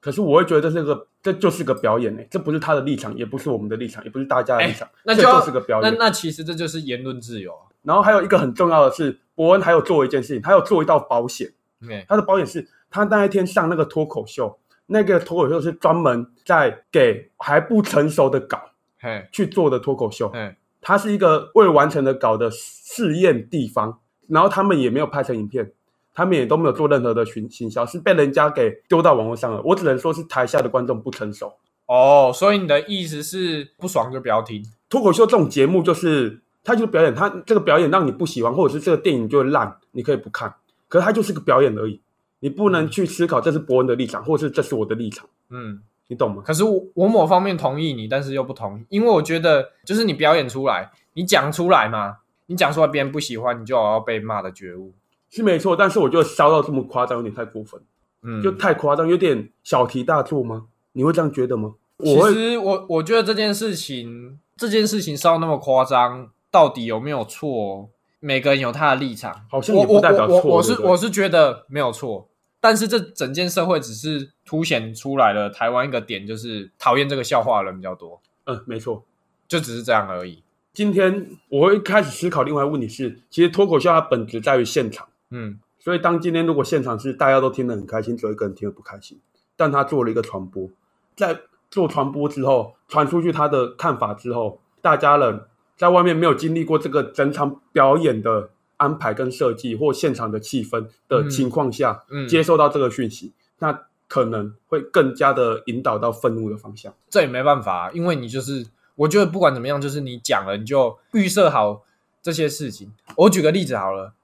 [0.00, 5.92] 可是我会觉得这是个，这就是个表演呢、这不是他的立场，也不是我们的立场，也不是大家的立场，这那就就是个表演。
[5.92, 7.68] 那那其实这就是言论自由啊。
[7.82, 11.52] 然后还有一个很重要的是，伯恩还有做一件事情，他有做一道保险。
[11.86, 14.58] 对，他的保险是他那一天上那个脱口秀，
[14.92, 18.60] 那个脱口秀是专门在给还不成熟的稿
[19.00, 20.28] 嘿，去做的脱口秀。
[20.30, 25.72] 嘿，它是一个未完成的稿的试验地方，然后他们也没有拍成影片，
[26.12, 29.62] 他们也都没有做任何的行行销，是被人家给丢到网络上了。
[29.64, 31.52] 我只能说是台下的观众不成熟。
[31.86, 34.60] 哦，所以你的意思是不爽就不要听。
[34.88, 40.52] 脱口秀这种节目就是，它就是表演，它这个表演让你不喜欢，或者是这个电影就烂，你可以不看。
[40.88, 42.00] 可是它就是个表演而已，
[42.40, 46.42] 你不能去思考这是伯恩的立场，或是这是我的立场，嗯，你懂吗？
[46.44, 54.92] 可是我我某方面同意你，但是又不同意，因为我觉得就是你表演出来，你讲出来嘛，你讲出来别人不喜欢，你就要被骂的觉悟。
[55.28, 57.80] 是没错，但是我觉得烧到这么夸张，有点太过分，
[58.22, 60.66] 嗯，就太夸张，有点小题大做吗？
[60.92, 61.74] 你会这样觉得吗？
[62.02, 67.90] 其我其实我我觉得这件事情，这件事情烧那么夸张，到底有没有错？
[68.22, 72.28] 每个人有他的立场，好像我我也不代表我我我错对不对是我是觉得没有错，
[72.60, 79.04] 但是这整件社会只是凸显出来了台湾一个点，就是讨厌这个笑话的人比较多，嗯，没错。
[79.48, 80.44] 就只是这样而已。
[80.72, 89.18] 今天我会开始思考另外一个问题是，其实脱口秀它本质在于现场，嗯所以当今天如果现场是大家都听得很开心，只有一个人听得不开心，
[89.56, 90.68] 但他做了一个传播，
[91.16, 95.42] 在做传播之后传出去他的看法之后，大家人
[95.76, 106.92] 在外面没有经历过这个整场表演的安排跟设计或现场的气氛的情况下，嗯，接受到这个讯息，那可能会更加的引导到愤怒的方向。
[107.10, 108.66] 这也没办法，因为你就是，
[108.96, 111.82] 我觉得不管怎么样，就是你讲了，你就预设好
[112.22, 112.90] 这些事情。
[113.16, 114.14] 我举个例子好了，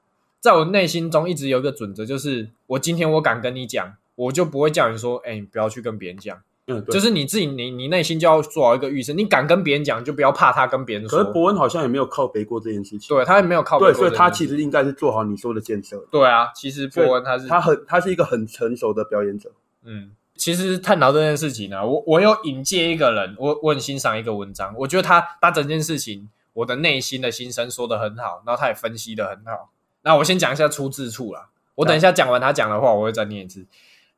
[0.40, 6.40] 在我内心中一直有一个准则，就是我今天我敢跟你讲，我就不会叫你说，哎、你不要去跟别人讲，
[6.90, 11.18] 就是你自己，你你内心就要做好一个预设，你敢跟别人讲，就不要怕他跟别人说。
[11.18, 16.04] 可是伯恩好像也没有靠背过这件事情，对他也没有靠对，北过所以他其实应该是做好你说的建设。
[16.10, 19.52] 对啊，其实伯恩他是他很，他是一个很成熟的表演者。
[19.84, 29.70] 嗯，其实探讨这件事情呢、我我有引荐一个人，我我很欣赏一个文章，我觉得他把整件事情我的内心的心声说的很好，然后他也分析的很好。
[30.02, 33.64] 那我先讲一下出自处啦，我等一下讲完他讲的话，我会再念一次。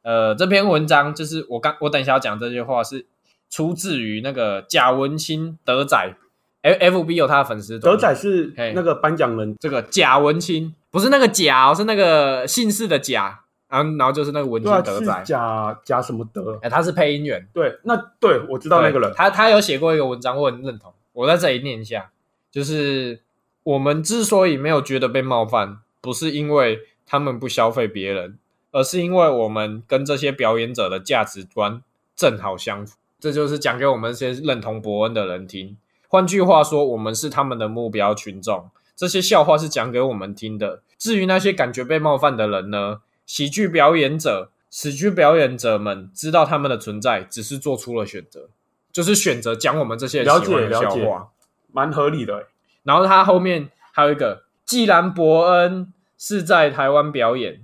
[0.03, 3.07] 呃，这篇文章就是我刚我等一下要讲这句话是
[3.51, 6.15] 出自于那个贾文清德仔
[6.63, 16.59] ，F F B 有他的粉丝德仔是嘿那个颁奖人，这个贾文清不是那个贾、哦，是那个姓氏的贾，然后然后就是那个文对啊，是清德仔，贾贾什么德？
[16.63, 17.47] 哎、他是配音员。
[17.53, 20.93] 对，那对我知道那个人，他他有写过一个文章，我很认同。
[21.13, 22.11] 我在这里念一下，
[22.51, 23.21] 就是
[23.65, 28.39] 我们之所以没有觉得被冒犯，不是因为他们不消费别人，
[28.71, 31.83] 而是因为我们跟这些表演者的价值观
[32.15, 32.97] 正好相符。
[33.21, 35.77] 这就是讲给我们这些认同伯恩的人听。
[36.09, 38.71] 换句话说，我们是他们的目标群众。
[38.95, 40.83] 这些笑话是讲给我们听的。
[40.97, 43.01] 至于那些感觉被冒犯的人呢？
[43.27, 48.49] 喜剧表演者、喜剧表演者们知道他们的存在，只是做出了选择，
[48.91, 51.29] 就是选择讲我们这些人了喜欢的笑话。
[51.71, 52.47] 蛮合理的欸。
[52.85, 57.63] 然后他后面还有一个，既然伯恩是在台湾表演，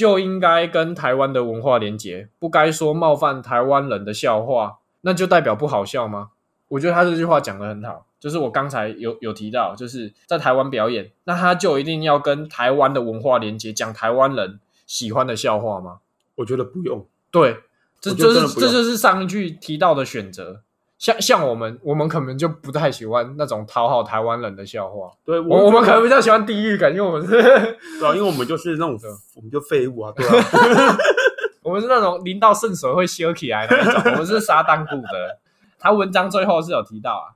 [0.00, 6.30] 就应该跟台湾的文化连结，不该说冒犯台湾人的笑话，那就代表不好笑吗？
[6.68, 15.98] 我觉得他这句话讲的很好，就是我刚才有有提到，就是在台湾表演，那他就一定要跟台湾的文化连接，讲台湾人喜欢的笑话吗？
[16.36, 17.06] 我觉得不用。
[17.30, 17.58] 对，
[18.00, 20.62] 这就是这就是上一句提到的选择。
[21.00, 30.96] 像像我们，我们可能就不太喜欢那种讨好台湾人的笑话，对我我们可能比较喜欢地域感，因为我们是， 得对啊，因为我们就是那种对我们就废物啊，对啊，
[31.64, 35.38] 我们是那种淋到圣水会修起来的那种，我们是撒旦骨的。
[35.78, 37.32] 他文章最后是有提到啊，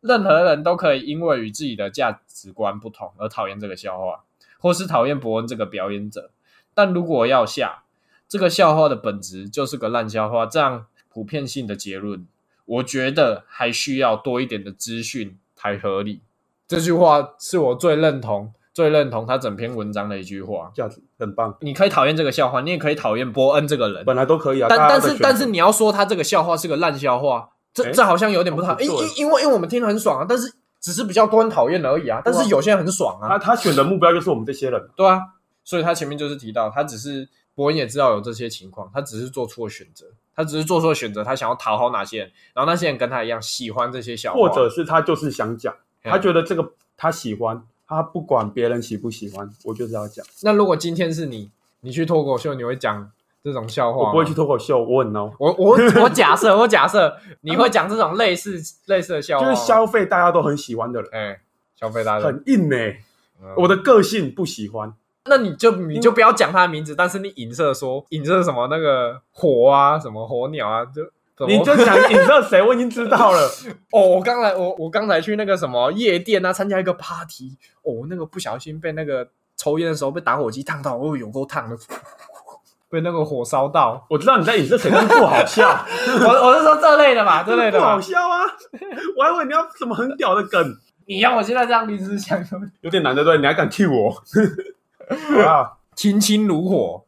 [0.00, 4.24] 任何人都可以因为与自己的价值观不同而讨厌这个笑话，
[4.58, 6.32] 或是讨厌伯恩这个表演者。
[6.74, 7.84] 但如果要下
[8.28, 12.26] 这个笑话的本质就是个烂笑话，这样普遍性的结论，
[12.64, 16.22] 我觉得还需要多一点的资讯才合理。
[16.66, 20.72] 这句话是我最认同、最认同他整篇文章的一句话。
[20.74, 24.66] 这样子很棒，你可以讨厌这个笑话，你也可以讨厌波恩这个人，本来都可以啊。
[24.68, 35.20] 但但是但是你要说他这个笑话是个烂笑话，这诶这好像有点不太好，因因因为因为我们听得很爽啊，但是只是比较多人讨厌而已啊，但是有些人很爽啊，他他选的目标就是我们这些人，对啊，
[35.64, 50.24] 所以他前面就是提到，他只是伯恩也知道有这些情况，他只是做出了选择，他只是做出了选择，他想要讨好哪些人，然后那些人跟他一样喜欢这些笑话，或者是他就是想讲，嗯他觉得这个他喜欢，他不管别人喜不喜欢，我就是要讲。
[50.42, 53.10] 那如果今天是你，你去脱口秀，你会讲
[53.42, 54.00] 这种笑话？
[54.00, 61.40] 我不会去脱口秀，我很孬，我我我假设，我假设你会讲这种类似类似的笑话，就是消费大家都很喜欢的人，哎、
[61.78, 63.00] 消费大家，很硬呢、嗯
[63.56, 64.94] 我的个性不喜欢，
[65.26, 71.02] 那你就你就不要讲他的名字，但是你影射说影射什么那个火啊，什么火鸟啊，就
[71.46, 73.40] 你就想影射谁，我已经知道了。
[73.90, 81.76] 哦，我刚才我我刚才去那个什么夜店啊，参加一个 party，哦，那个不小心被那个抽烟的时候被打火机烫到，哦，有够烫的，
[82.90, 84.06] 被那个火烧到。
[84.10, 85.86] 我知道你在影射谁，但是不好笑，
[86.20, 88.00] 我 我是说这类的嘛，这类的不好。
[88.00, 88.44] 笑啊！
[89.16, 92.38] 我还以为你要什么很屌的梗，你要我现在这样临时想，
[92.82, 93.38] 有点难，的对？
[93.38, 94.22] 你还敢 Q 我？
[95.08, 97.04] 好啦， 亲亲如火，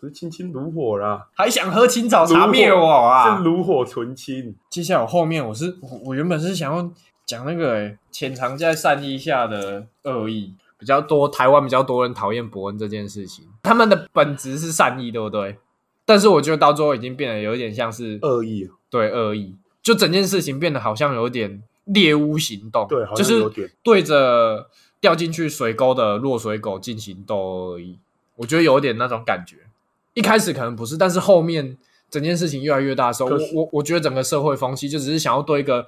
[0.00, 3.38] 不是亲亲如火啦，还想喝青草茶灭我啊！
[3.38, 4.54] 是炉火纯青。
[4.70, 6.90] 接下来我后面我是我我原本是想要
[7.24, 15.56] 讲那个诶潜藏在善意下的恶意比较多，台湾比较多人讨厌伯恩这件事情，他们的本质是善意，对不对？
[16.04, 23.70] 但是我觉得到最后已经变得有一点像是恶意，对恶意，就整件事情变得好像有点猎巫行动，对，好就是像有点。
[23.82, 24.68] 对着
[25.04, 27.98] 掉进去水沟的落水狗进行斗殴而已。
[28.36, 29.56] 我觉得有点那种感觉。
[30.14, 31.76] 一开始可能不是，但是后面
[32.08, 35.86] 整件事情越来越大的时候，我我我觉得整个社会风气就只是想要对一个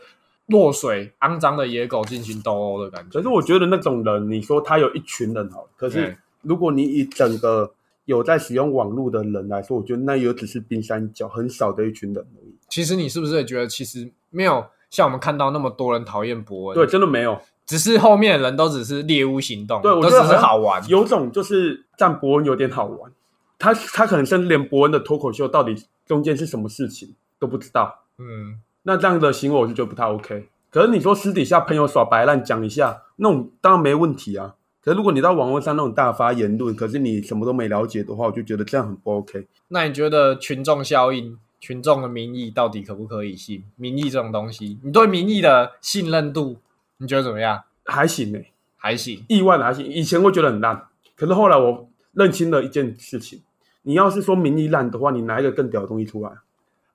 [0.48, 3.18] 落水肮脏的野狗进行斗殴的感觉。
[3.18, 7.72] 可是我觉得那种人，你说他有一群人好，可是嗯如果你以整个
[8.05, 12.55] 有在使用网络的人来说，我觉得那也只是冰山一角，很少的一群人而已。
[12.68, 16.74] 其实你是不是也觉得，其实没有像我们看到那么多人讨厌博恩？
[16.74, 17.40] 对，，真的没有。
[17.66, 20.83] 只是后面的人都只是猎巫行动，对，我觉得很好玩。
[20.88, 23.12] 有种就是占伯恩有点好玩，
[23.59, 25.74] 他他可能甚至连伯恩的脱口秀到底
[26.07, 28.05] 中间是什么事情都不知道。
[28.18, 30.48] 嗯，那这样的行为我就觉得不太 OK。
[30.70, 34.55] 可是你说私底下朋友耍白烂讲一下，那种当然没问题啊。
[34.81, 39.48] 可是如果你到网络上那种大发言论，可是你什么都没了解的话，我就觉得这样很不 OK。
[39.68, 43.64] 那你觉得群众效应、群众的民意到底可不可以信？
[43.74, 46.59] 民意这种东西，你对民意的信任度，
[46.98, 47.62] 你觉得怎么样？
[47.85, 48.38] 还行呢、
[48.76, 49.24] 还行。
[49.28, 49.87] 意外的还行。
[49.87, 53.42] 以前会觉得很烂，可是后来我认清了一件事情：
[53.82, 56.32] 你要是说民意烂的话，你拿一个更屌的东西出来，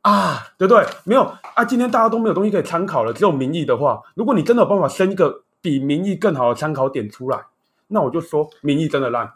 [0.02, 0.86] 啊，对不对？
[1.06, 1.22] 没有
[1.56, 7.46] 啊，今天大家都没有东西可以参考了，只有民意的话，如果你真的有办法生一个比民意更好的参考点出来，
[7.88, 9.32] 那我就说民意真的烂。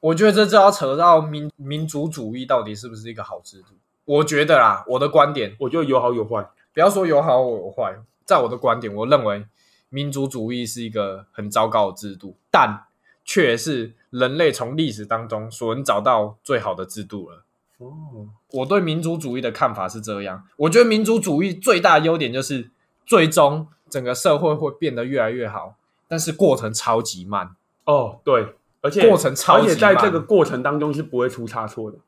[0.00, 3.74] 我觉得这就要扯到民民族主义到底是不是一个好制度？
[4.04, 6.46] 我觉得啦，我的观点，我觉得有好有坏。
[6.74, 9.46] 不要说有好有坏，在我的观点，我认为
[9.94, 12.86] 民族主义是一个很糟糕的制度，但
[13.24, 17.44] 却是人类从历史当中所能找到最好的制度了。
[17.78, 22.72] 哦，我对民族主义的看法是这样，我觉得民族主义最大的优点就是
[23.06, 25.76] 最终整个社会会变得越来越好，
[26.08, 27.54] 但是过程超级慢，
[27.84, 31.98] 哦，对，而且过程超级慢而且在这个过程当中是不会出差错的，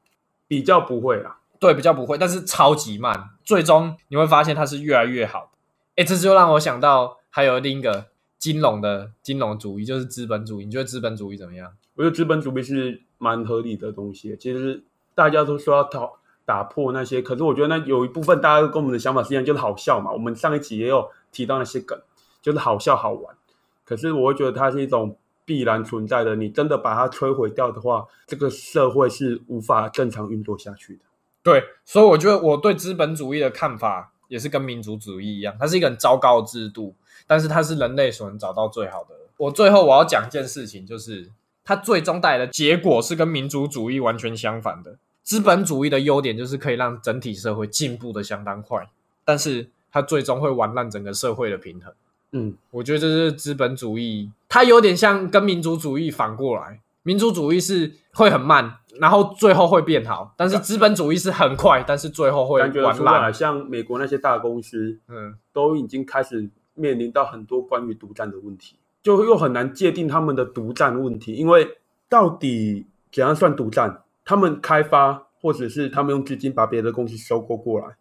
[0.49, 1.39] 比较不会啦。
[1.61, 5.49] 对，比较不会，但是超级慢，最终你会发现它是越来越好的。
[5.97, 8.07] 哎，这就让我想到还有另一个
[8.39, 10.65] 金融的金融主义，就是资本主义。
[10.65, 11.71] 你觉得资本主义怎么样？
[11.95, 14.35] 我觉得资本主义是蛮合理的东西。
[14.41, 14.83] 其实
[15.15, 20.11] 大家都说要讨打破那些，可是我觉得那有一部分大家跟我们的想法是一样，就是好笑嘛。
[20.11, 22.01] 我们上一集也有提到那些梗，
[22.41, 23.37] 就是好笑好玩。
[23.85, 31.01] 可是我会觉得它是一种必然存在的，你真的把它摧毁掉的话，这个社会是无法正常运作下去的。
[31.43, 36.95] 对，所以我觉得我对资本主义的看法也是跟民族主义一样，它是一个很糟糕的制度，
[37.27, 39.15] 但是它是人类所能找到最好的。
[39.37, 41.31] 我最后我要讲一件事情，就是
[41.65, 44.97] 它最终带来的结果是跟民族主义完全相反的。
[45.23, 48.89] 资本主义的优点就是可以让整体社会进步的相当快，
[49.25, 51.93] 但是它最终会玩烂整个社会的平衡。
[52.33, 56.81] 嗯，我觉得这是资本主义，它有点像跟民族主义反过来。
[57.03, 63.35] 民族主义是会很慢，然后最后会变好，但是资本主义是很快，但是最后会感觉得玩出来，烂。
[63.35, 71.77] 像美国那些大公司，嗯，都已经开始面临到很多关于独占的问题，就又很难界定他们的独占问题，因为
[72.09, 74.03] 到底怎样算独占？
[74.25, 77.97] 他们开发，或者是他们用资金把别的公司收购过来，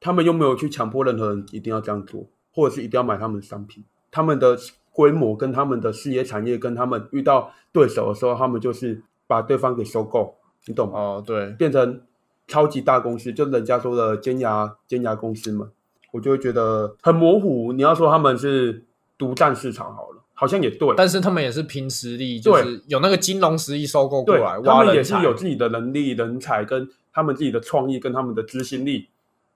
[0.00, 3.84] 他们又没有去强迫任何人一定要这样做，或者是一定要买他们的商品。
[4.10, 4.58] 他们的
[4.92, 9.00] 规模跟他们的事业产业，跟他们遇到对手的时候，他们就是
[9.30, 10.34] 把对方给收购，
[10.66, 10.98] 你懂吗？
[10.98, 12.02] 哦，对，变成
[12.48, 15.68] 超级大公司，就人家说的尖牙尖牙公司嘛，
[16.10, 17.72] 我就会觉得很模糊。
[17.72, 18.84] 你要说他们是
[19.16, 25.14] 独占市场好了，好像也对，但是他们也是凭实力，就是有那个金融实力收购过来，，他们也是。
[25.22, 29.06] 有自己的能力、人才跟他们自己的创意跟他们的执行力，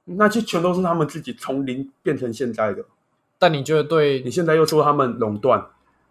[0.04, 2.84] 那就全都是他们自己从零变成现在的。
[3.40, 5.66] 但你觉得对你现在又说他们垄断，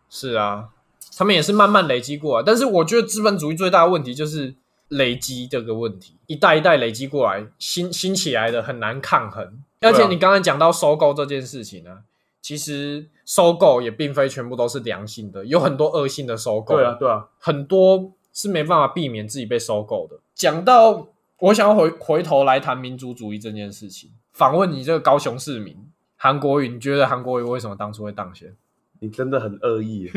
[0.09, 0.69] 是啊，
[1.17, 2.43] 他们也是慢慢累积过来。
[2.45, 4.55] 但是我觉得资本主义最大的问题就是
[4.89, 9.63] 累积这个问题，一代一代累积过来，新新起来的很难抗衡。
[9.81, 11.99] 而且你刚才讲到收购这件事情呢、
[12.41, 16.75] 其实收购也并非全部都是良性的，有很多恶性的收购。
[16.75, 20.19] 对啊，对啊，很多是没办法避免自己被收购的。
[20.33, 21.07] 讲到
[21.39, 25.75] 我想要回回头来谈民族主义这件事情，访问你这个高雄市民
[26.15, 28.55] 韩国瑜，你觉得韩国瑜为什么当初会当选？
[29.03, 30.11] 你真的很恶意耶。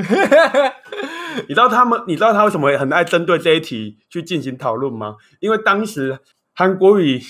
[1.49, 5.16] 你知道他们，你知道他为什么很爱针对这一题去进行讨论吗？
[5.41, 6.20] 因为当时
[6.55, 7.20] 韩国语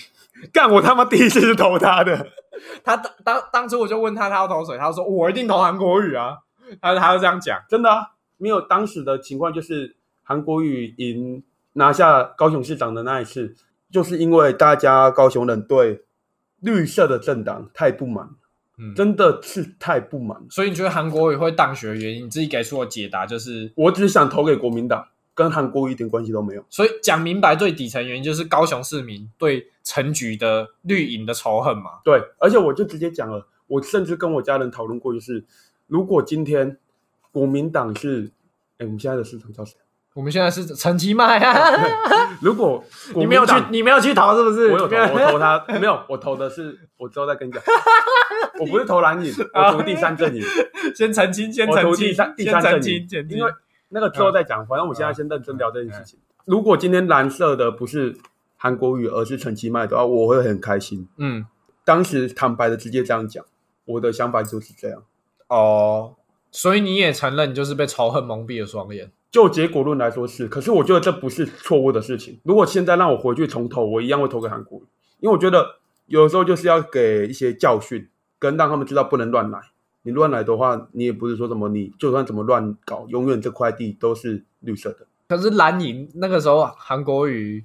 [0.52, 2.28] 干，我他妈第一次是投他的，
[2.84, 6.36] 他当当当初我就问他他要投谁，他说我一定投韩国语啊，
[6.82, 7.58] 他他就这样讲。
[7.70, 11.42] 真的啊，没有当时的情况就是韩国语赢
[11.72, 13.56] 拿下高雄市长的那一次，
[13.90, 16.04] 就是因为大家高雄人对
[16.60, 18.28] 绿色的政党太不满，
[18.78, 20.38] 嗯，真的是太不满。
[20.50, 26.64] 所以你觉得韩国瑜会当选的原因，你自己给出的解答就是，我只想投给国民党，跟韩国瑜一点关系都没有。
[26.68, 32.00] 所以讲明白最底层原因就是高雄市民对陈局的绿营的仇恨嘛。
[32.04, 35.44] 对，而且我就直接讲了，我甚至跟我家人讨论过，就是
[35.86, 36.78] 如果今天
[37.32, 38.30] 国民党是，
[38.78, 39.76] 哎，我们现在的市长叫谁？
[40.14, 41.90] 我们现在是陈其迈啊，
[42.40, 42.82] 如果
[43.14, 44.70] 你没有去，你没有去投是不是？
[44.72, 47.62] 我有投，我投他， 没有，我投的是，我之后再跟你讲，
[48.60, 50.42] 我不是投蓝影， 我投第三阵营，
[50.94, 53.50] 先澄清，先澄清，投第三第三阵营因为
[53.90, 56.18] 那个之后再讲，反正我现在先认真聊这件事情。
[56.44, 58.16] 如果今天蓝色的不是
[58.56, 61.08] 韩国语，而是陈其迈的话，我会很开心。
[61.18, 61.46] 嗯
[61.84, 63.44] 当时坦白的直接这样讲，
[63.84, 65.02] 我的想法就是这样。
[65.46, 66.16] 哦，
[66.50, 69.12] 所以你也承认你就是被仇恨蒙蔽了双眼。
[69.30, 72.40] 就结果论来说是，可是我觉得这不是错误的事情。
[72.42, 74.82] 如果现在让我回去重投，我一样会投给韩国瑜，
[75.20, 75.76] 因为我觉得
[76.06, 78.08] 有时候就是要给一些教训，
[78.46, 79.60] 跟让他们知道不能乱来。
[80.02, 84.98] 你乱来的话，你也不是说什么你就算怎么乱搞，永远这块地都是绿色的。
[85.28, 87.64] 可是蓝营那个时候韩国瑜，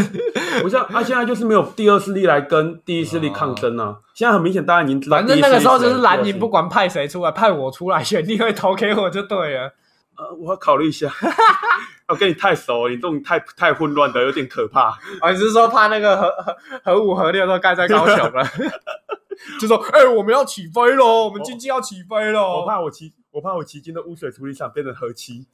[0.62, 3.98] 不像他、啊、现在就是没有第二势力来跟第一势力抗争啊。
[4.14, 9.74] 现在很明显，大家已经知道反正那个时候就是蓝营不管派谁出来，派我出来选，你会投给我就对了。
[10.16, 11.12] 呃，我要考虑一下。
[12.08, 14.98] 我跟你太熟了，你这种太太混乱的有点可怕。
[15.20, 18.42] 啊，你是说怕那个核核核五核六都盖在高雄了？
[19.60, 22.60] 就说哎、我们要起飞喽，我们经济要起飞喽。
[22.60, 25.46] 我怕我骑，我怕我骑进的污水处理厂变成河漆。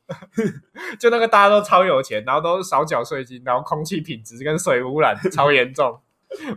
[0.99, 5.99] 就那个大家都超有钱，然后都少缴税金，然后空气品质跟水污染 超严重，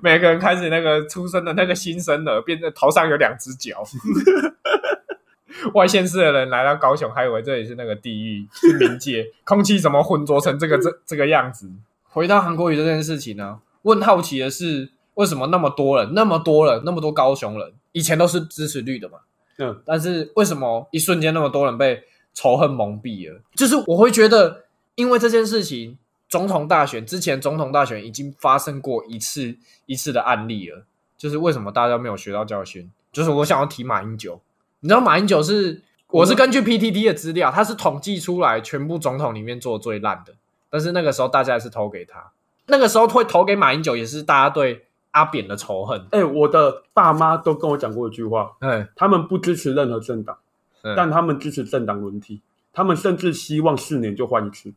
[0.02, 3.84] 每个人开始那个出生的那个新生儿变成头上有两只脚。
[5.74, 11.72] 外县市的人来到高雄，还以为这里是那个地狱，是冥界，空气怎么浑浊成这个这这个样子？
[12.04, 19.20] 回到韩国语这件事情呢，我很好奇的是，为什么那么多人，那么多人，那么多高雄人，以前都是支持绿的嘛？
[19.58, 22.04] 嗯，但是为什么一瞬间那么多人被
[22.34, 23.42] 仇恨蒙蔽了？
[23.56, 25.98] 就是我会觉得，因为这件事情，
[26.28, 30.84] 总统大选之前，总统大选已经发生过一次一次的案例了。
[31.18, 32.92] 就是为什么大家没有学到教训？
[33.14, 34.42] 就是我想要提马英九，
[34.82, 40.34] 你知道马英九是我是根据 PTT 的资料，他是统计出来全部总统里面做最烂的，
[40.70, 42.32] 但是那个时候大家还是投给他。
[42.68, 44.86] 那个时候会投给马英九，也是大家对
[45.16, 46.06] 阿扁的仇恨。
[46.12, 50.38] 哎、我的爸妈都跟我讲过一句话，哎，他们不支持任何政党，
[50.84, 52.42] 但但他们支持政党轮替，
[52.74, 54.74] 他们甚至希望四年就换一次。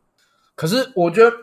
[0.55, 1.35] 可是我觉得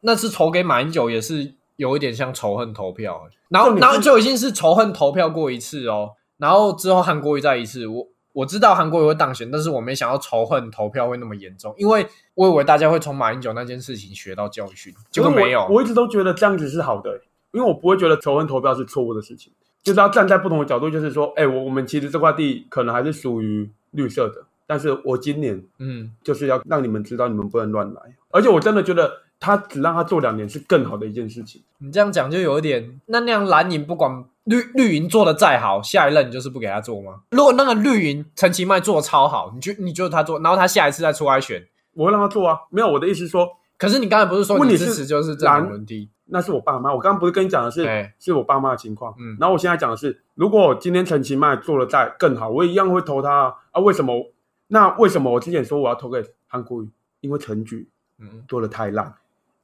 [0.00, 15.66] 那次投给马英九也是有一点像仇恨投票、欸，然后然后就已经是仇恨投票过一次哦，然后之后韩国瑜再一次，我我知道韩国瑜会当选，但是我没想到仇恨投票会那么严重，因为我以为大家会从马英九那件事情学到教训，结果没有。
[15.68, 17.20] 我一直都觉得这样子是好的、
[17.54, 19.52] 因为我不会觉得仇恨投票是错误的事情，
[19.82, 28.00] 就是要站在不同的角度，就是说，哎、我我们其实这块地可能还是属于绿色的，但是我今年嗯，就是要让你们知道你们不能乱来，
[28.30, 31.62] 而且我真的觉得他只让他做两年是更好的一件事情。
[31.78, 37.20] 你这样讲就有一点，那那样蓝营不管绿绿营做的再好，下一任你就是不给他做吗？
[37.30, 43.48] 如果那个绿营陈其迈做的超好，你觉你觉得他做，然后他下一次再出来选，我会让他做啊，没有我的意思是说，
[43.78, 46.08] 可是你刚才不是说你支持就是政党轮替？
[46.26, 53.54] 那是我爸妈，我刚刚不是跟你讲的是对是我爸妈的情况，嗯然后我现在讲的是，如果今天陈其迈做的再更好，我一样会投他啊。
[53.72, 54.32] 啊为什么？
[54.68, 56.88] 那为什么我之前说我要投给韩国瑜？
[57.20, 59.14] 因为陈局嗯，做的太烂。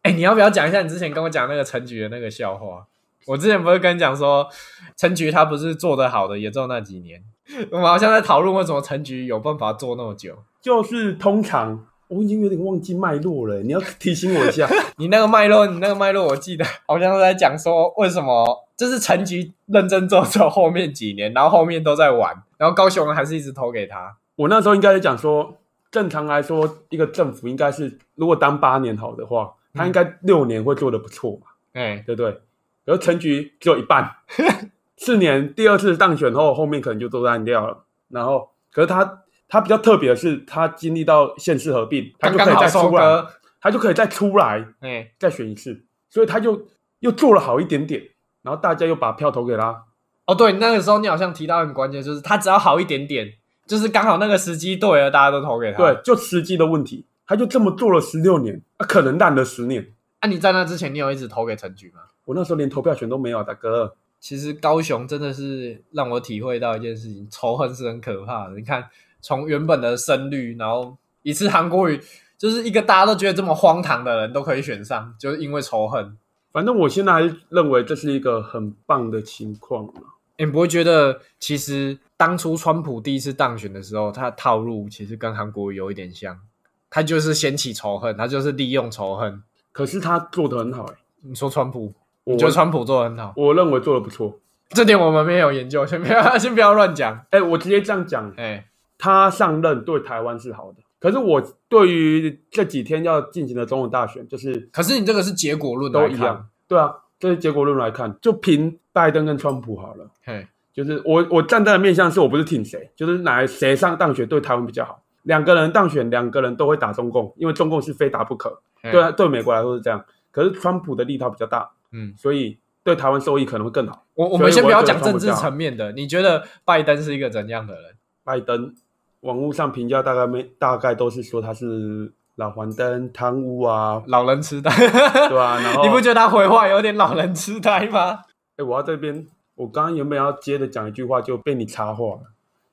[0.03, 2.87] 哎、你要不要讲一下你之前跟我讲那个陈菊的那个笑话？
[3.27, 4.49] 我之前不是跟你讲说，
[4.97, 7.23] 陈菊他不是做的好的，也只有那几年。
[7.71, 10.39] 我们好像在讨论为什么陈菊有办法做那么久。
[10.61, 14.69] 就是通常我已经有点忘记脉络了，你要提醒我一下。
[14.99, 24.17] 你那个脉络，你那个脉络，我记得好像是在讲说为什么就是陈局认真做做后面几年，然后后面都在玩，然后高雄人还是一直投给他。
[24.35, 25.57] 我那时候应该是讲说，
[25.93, 32.41] 正常来说，一个政府应该是如果当八年好的话，他应该六年会做的不错嘛，哎，对不对？
[32.85, 34.11] 然后陈局只有一半，
[34.99, 37.85] 四年第二次当选后，后面可能就都烂掉了。
[38.09, 43.27] 然后，可是他他比较特别的是，他经历到县市合并，他就可以再出来，
[43.61, 46.69] 他就可以再出来，哎，再选一次，所以他就
[47.01, 48.01] 又做了好一点点，
[48.43, 49.85] 然后大家又把票投给他。
[50.27, 53.27] 哦，对，那个时候你好像提到很关键，就是他只要好一点点，
[53.67, 55.79] 就是刚好那个时机对了，大家都投给他。
[55.79, 59.93] 对，就时机的问题，他就这么做了十六年，啊，可能烂了十年。
[60.21, 62.03] 啊，你在那之前，你有一直投给陈菊吗？
[62.27, 63.97] 我那时候连投票权都没有，大哥。
[64.21, 68.55] 其实高雄真的是让我体会到一件事情，仇恨是很可怕的。
[68.55, 68.87] 你看，
[69.21, 72.01] 从原本的声率，然后一次韩国语，
[72.39, 76.17] 就是一个大家都觉得这么荒唐的人都可以选上，就是因为仇恨。
[76.53, 79.89] 反正我现在还是认为这是一个很棒的情况
[80.37, 86.41] 你不会觉得，其实当初川普第一次当选的时候，他的套路其实跟韩国有一点像，
[86.89, 89.43] 他就是掀起仇恨，他就是利用仇恨。
[89.71, 91.93] 可是他做的很好，哎，你说川普？
[92.25, 94.41] 我觉得川普做的很好，我认为做的不错。
[94.71, 97.27] 这点我们没有研究，先不要先不要乱讲。
[97.31, 98.67] 哎，我直接这样讲，哎，
[99.01, 100.79] 他上任对台湾是好的。
[101.01, 110.07] 可是我对于这几天要进行的总统大选，就是，可是你这个是结果论都一样，对啊，这是结果论来看，就凭拜登跟川普好了。
[110.23, 115.03] 嘿，就是我我站在的面向是我不是挺谁，就是哪谁上当选对台湾比较好。
[115.23, 118.61] 两个人当选，两个人都会打中共，因为中共是非打不可。
[118.83, 120.05] 对对，美国来说是这样。
[120.31, 121.71] 可是川普的力道比较大。
[121.93, 124.05] 嗯，所以对台湾受益可能会更好。
[124.15, 127.95] 我我们先不要讲政治层面的，你觉得拜登是一个怎样的人？
[128.23, 128.75] 拜登
[129.21, 134.71] 网络上评价大概没大概都是说他是老黄灯、贪污啊、老人痴呆，
[135.29, 135.61] 对吧？
[135.61, 138.21] 然后 你不觉得他回话有点老人痴呆吗？
[138.57, 142.21] 哎，我要这边，我刚刚原本要接着讲一句话，就被你插话了。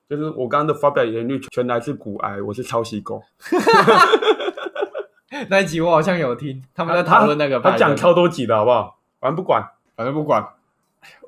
[0.08, 3.22] 就是我刚刚的发表言论全来自骨癌，我是抄袭狗。
[5.50, 8.96] 那一集我好像有听，他们在讨论那个，他讲超多集的好不好？
[9.20, 9.62] 反正不管，
[9.94, 10.42] 反正不管，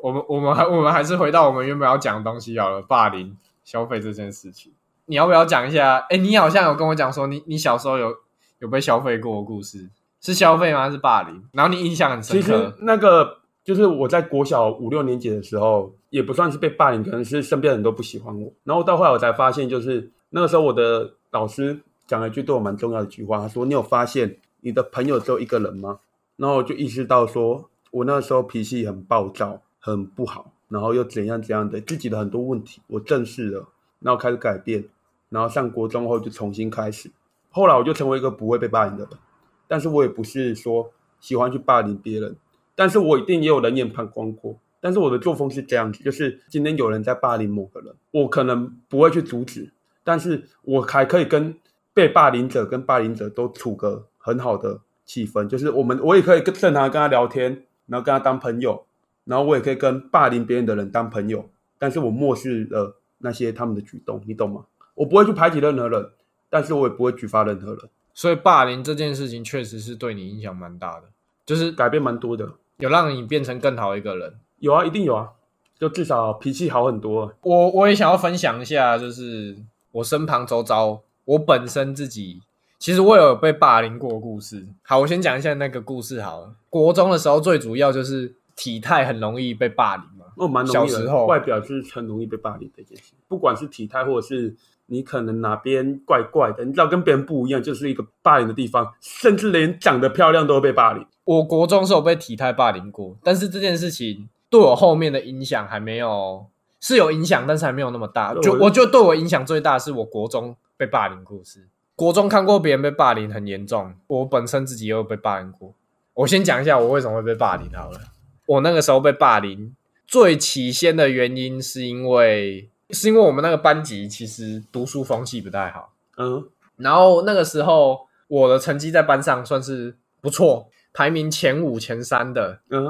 [0.00, 2.80] 我们我们还我们还是回到我们原本要讲的东西好了。
[2.80, 4.72] 霸凌消费这件事情，
[5.10, 6.06] 你要不要讲一下？
[6.08, 8.16] 哎，你好像有跟我讲说，你你小时候有
[8.60, 9.90] 有被消费过的故事，
[10.20, 10.88] 是消费吗？
[10.88, 11.42] 是霸凌？
[11.52, 12.46] 然后你印象很深刻。
[12.46, 18.52] 其实那个就是我在国小五六年级的时候，也不算是被霸凌，可能是身边人都不喜欢我。
[18.62, 25.98] 然后到后来我才发现，就是那个时候我的老师讲了一句对我蛮重要的一句话，他说：“你有发现你的朋友只有一个人吗？”
[26.38, 27.68] 然后我就意识到说。
[27.92, 33.66] 我那时候脾气很暴躁，很不好，然后又怎样怎样的，自己的很多问题，我正视了，
[33.98, 34.84] 然后开始改变，
[35.30, 37.10] 然后上国中后就重新开始，
[37.50, 39.18] 后来我就成为一个不会被霸凌的人，
[39.66, 42.36] 但是我也不是说喜欢去霸凌别人，
[42.74, 49.72] 但是我一定也有人眼旁观过，但是我的作风是这样子，就是今天有人在霸凌某个人，我可能不会去阻止，
[50.04, 51.56] 但是我还可以跟
[51.94, 57.64] 被霸凌者跟霸凌者都处个很好的气氛，就是我们我也可以跟正常跟他聊天。
[57.86, 58.86] 然后跟他当朋友，
[59.24, 64.66] 然后我也可以跟霸凌别人的人当朋友，但是我漠视了那些他们的举动，你懂吗？
[65.00, 66.10] 我不会去排挤任何人，
[66.50, 67.78] 但是我也不会举发任何人。
[68.12, 71.04] 所以霸凌这件事情确实是对你影响蛮大的，
[71.46, 72.46] 就是改变蛮多的，
[72.76, 74.34] 有让你变成更好一个人。
[74.58, 75.30] 有啊，一定有啊，
[75.78, 77.32] 就至少脾气好很多。
[77.40, 79.56] 我我也想要分享一下，就是
[79.92, 82.42] 我身旁周遭，我本身自己。
[82.78, 84.66] 其实我有被霸凌过故事。
[84.82, 86.54] 好，我先讲一下那个故事好了。
[86.68, 90.26] 国中的时候，最主要就是体态很容易被霸凌嘛。
[90.36, 90.88] 哦，蛮容易。
[90.90, 94.54] 小时候外表是很容易被霸凌的一件事，不管是体态，或者是
[94.90, 98.92] 你可能哪边怪怪的，你知道跟别人不一样，就是一个霸凌的地方。
[99.00, 101.06] 甚至连长得漂亮都会被霸凌。
[101.24, 106.46] 我国中是有被体态霸凌过，但是这件事情对我后面的影响还没有，
[106.80, 108.34] 是有影响，但是还没有那么大。
[108.34, 111.68] 就我觉得对我影响最大是我国中被霸凌故事。
[111.94, 115.72] 国中看过别人被霸凌很严重，我本身自己也有被霸凌过。
[116.14, 118.00] 我先讲一下我为什么会被霸凌好了。
[118.46, 119.76] 我那个时候被霸凌
[120.06, 132.86] 最起先的原因是因为是因为我们那个班级其实读书风气不太好，嗯，然后那个时候我的成绩在班上算是不错，排名前五前三的，嗯，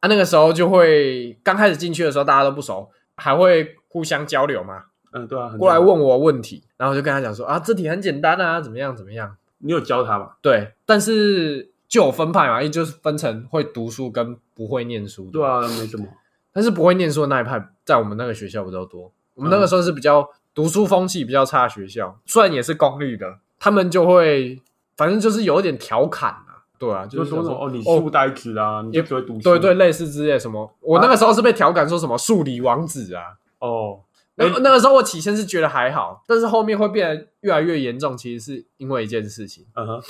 [0.00, 4.84] 啊那个时候就会刚开始进去的时候大家都不熟，还会互相交流嘛。
[5.12, 9.36] 嗯，对啊，过来问我问题，然后我就跟他讲说啊，这题很简单啊，怎么样怎么样？
[9.58, 10.32] 你有教他吗？
[10.42, 15.30] 对，但是就有分派嘛，也就是分成会读书跟不会念书。
[15.30, 16.06] 对啊，没什么。
[16.52, 19.12] 但是不会念书的那一派，在我们那个学校比较多。
[19.34, 24.60] 我们那个时候是比较读书风气比较差的学校，虽然也是公立的，他们就会
[24.96, 29.40] 反正就是有一点调侃啊，对啊，就是说说什么哦，你哦书呆子啊，你就只会读书。
[29.40, 30.72] 对对，类似之类什么。
[30.80, 33.22] 我那个时候是被调侃说什么数理王子啊，
[33.58, 34.00] 哦，
[34.36, 40.02] 那、哎那个时候我起先是觉得还好，但是后面会变得越来越严重，其实是因为一件事情，嗯哼，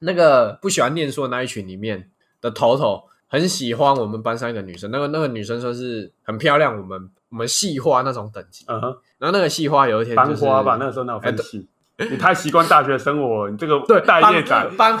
[0.00, 2.10] 那个不喜欢念书的那一群里面
[2.40, 8.64] 的头头很喜欢我们班上一个女生，那个那个女生说是很漂亮，我们我们系花那种等级。
[8.68, 11.68] 嗯哼，然后那个系花有一天、就是、班花吧，那个时候那有分系？
[12.10, 14.98] 你太习惯大学生活，你这个对待业仔，班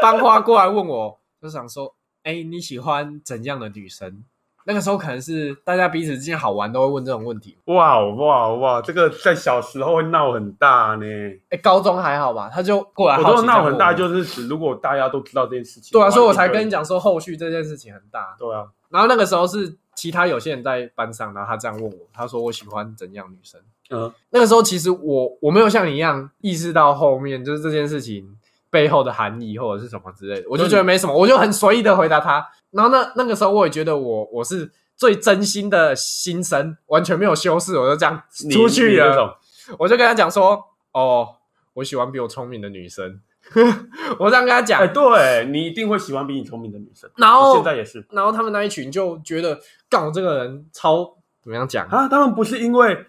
[0.00, 4.22] 班花过来问我，就想说，哎，你喜欢怎样的女生？
[4.68, 7.56] 那个时候可能是大家彼此之间好玩，都会问这种问题。
[7.66, 11.06] 哇哇哇，这个在小时候会闹很大呢。
[11.50, 12.50] 哎，高中还好吧？
[12.52, 16.70] 他就过来我好奇说闹很大，就是指如果大家都知道这件事情，对啊，所以我才跟你。
[16.70, 18.34] 讲说，后续这件事情很大。
[18.38, 23.60] 对啊，然后那个时候是其他有些人在班上，然后他这样问我，他说我喜欢怎样女生？
[23.90, 28.36] 嗯，那个时候其实我我没有像你一样意识到后面就是这件事情
[28.68, 32.46] 背后的含义或者是什么之类的，我就觉得没什么，我就很随意的回答他。
[32.72, 38.22] 然后那那个时候我也觉得我我是最真心的心声，完全没有修饰，我就这样
[38.52, 39.38] 出去了。
[39.78, 40.62] 我就跟他讲说，
[40.92, 41.28] 哦，
[41.74, 43.20] 我喜欢比我聪明的女生。
[44.18, 47.08] 我这样跟他讲哎，，对你一定会喜欢比你聪明的女生。
[47.16, 51.04] 然后现在也是然后他们那一群就觉得，干我这个人超
[51.42, 51.86] 怎么样讲？
[51.88, 53.06] 啊，他们不是因为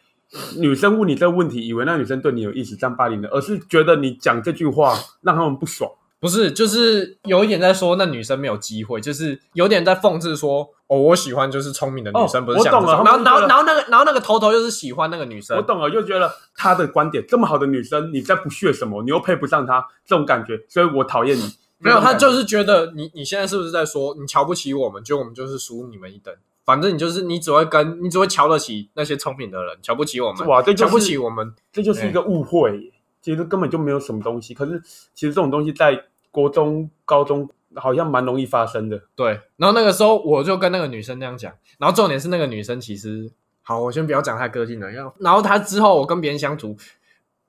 [0.58, 5.90] 女生问你这个问题，以为那女生对你有意思，这样霸凌的，而是觉得你讲这句话让他们不爽。
[6.20, 21.54] 不是，就是有一点在说那女生没有机会，就是有点在讽刺说，哦，我喜欢就是聪明的女生，哦不是像我懂了然后，然后，然后那个，然后那个头头又是喜欢那个女生我，懂了，就觉得他的观点这么好的女生，你再不屑什么，你又配不上她，这种感觉，所以我讨厌你。
[21.80, 26.34] 没有，他就是觉得你你现在是不是在说你瞧不起我们，就我们就是输你们一等，
[26.66, 32.92] 反正你就是你只会跟你只会瞧得起那些聪明的人，瞧不起我们，哇，这就是瞧不起我们，这就是一个误会耶。
[33.28, 34.82] 其实根本就没有什么东西，可是
[35.14, 36.02] 其实这种东西在
[36.32, 39.02] 国中、高中好像蛮容易发生的。
[39.18, 39.42] 对。
[39.58, 43.30] 然后那个时候我就跟那个女生那样讲，然后重点是那个女生其实
[43.64, 46.78] 好，我先不要讲她个性了，要然后她之后我跟别人相处，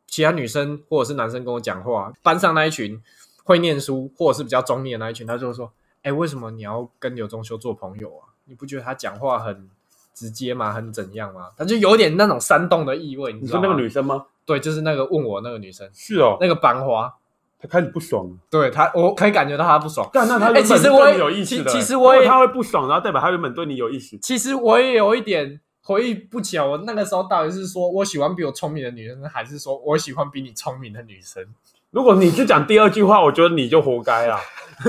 [0.08, 3.00] 其他女生或者是男生跟我讲话，班上那一群
[3.44, 5.70] 会念书或者是比较中立的那一群，他就会说
[6.02, 8.34] ：“哎，为什么你要跟刘中修做朋友啊？
[8.46, 9.70] 你不觉得他讲话很
[10.12, 10.72] 直接吗？
[10.72, 13.60] 很怎样吗？”他就有点那种煽动的意味，你知道吗？
[13.60, 14.26] 你说那个女生吗？
[14.48, 17.12] 对，就是那个问我那个女生，是哦，那个班花，
[17.60, 18.36] 她开始不爽了。
[18.50, 20.08] 对她，我可以感觉到她不爽。
[20.10, 24.16] 但那她哎原本是其实我也对你有意思的其实我也果她会不爽，然后代表她原本对你有意思。
[24.22, 31.44] 其实我也有一点回忆不起来，我那个时候到底是说我喜欢比我聪明的女生，还是说我喜欢比你聪明的女生？
[31.90, 34.40] 如果你是讲第二句话，我觉得你就活该啦。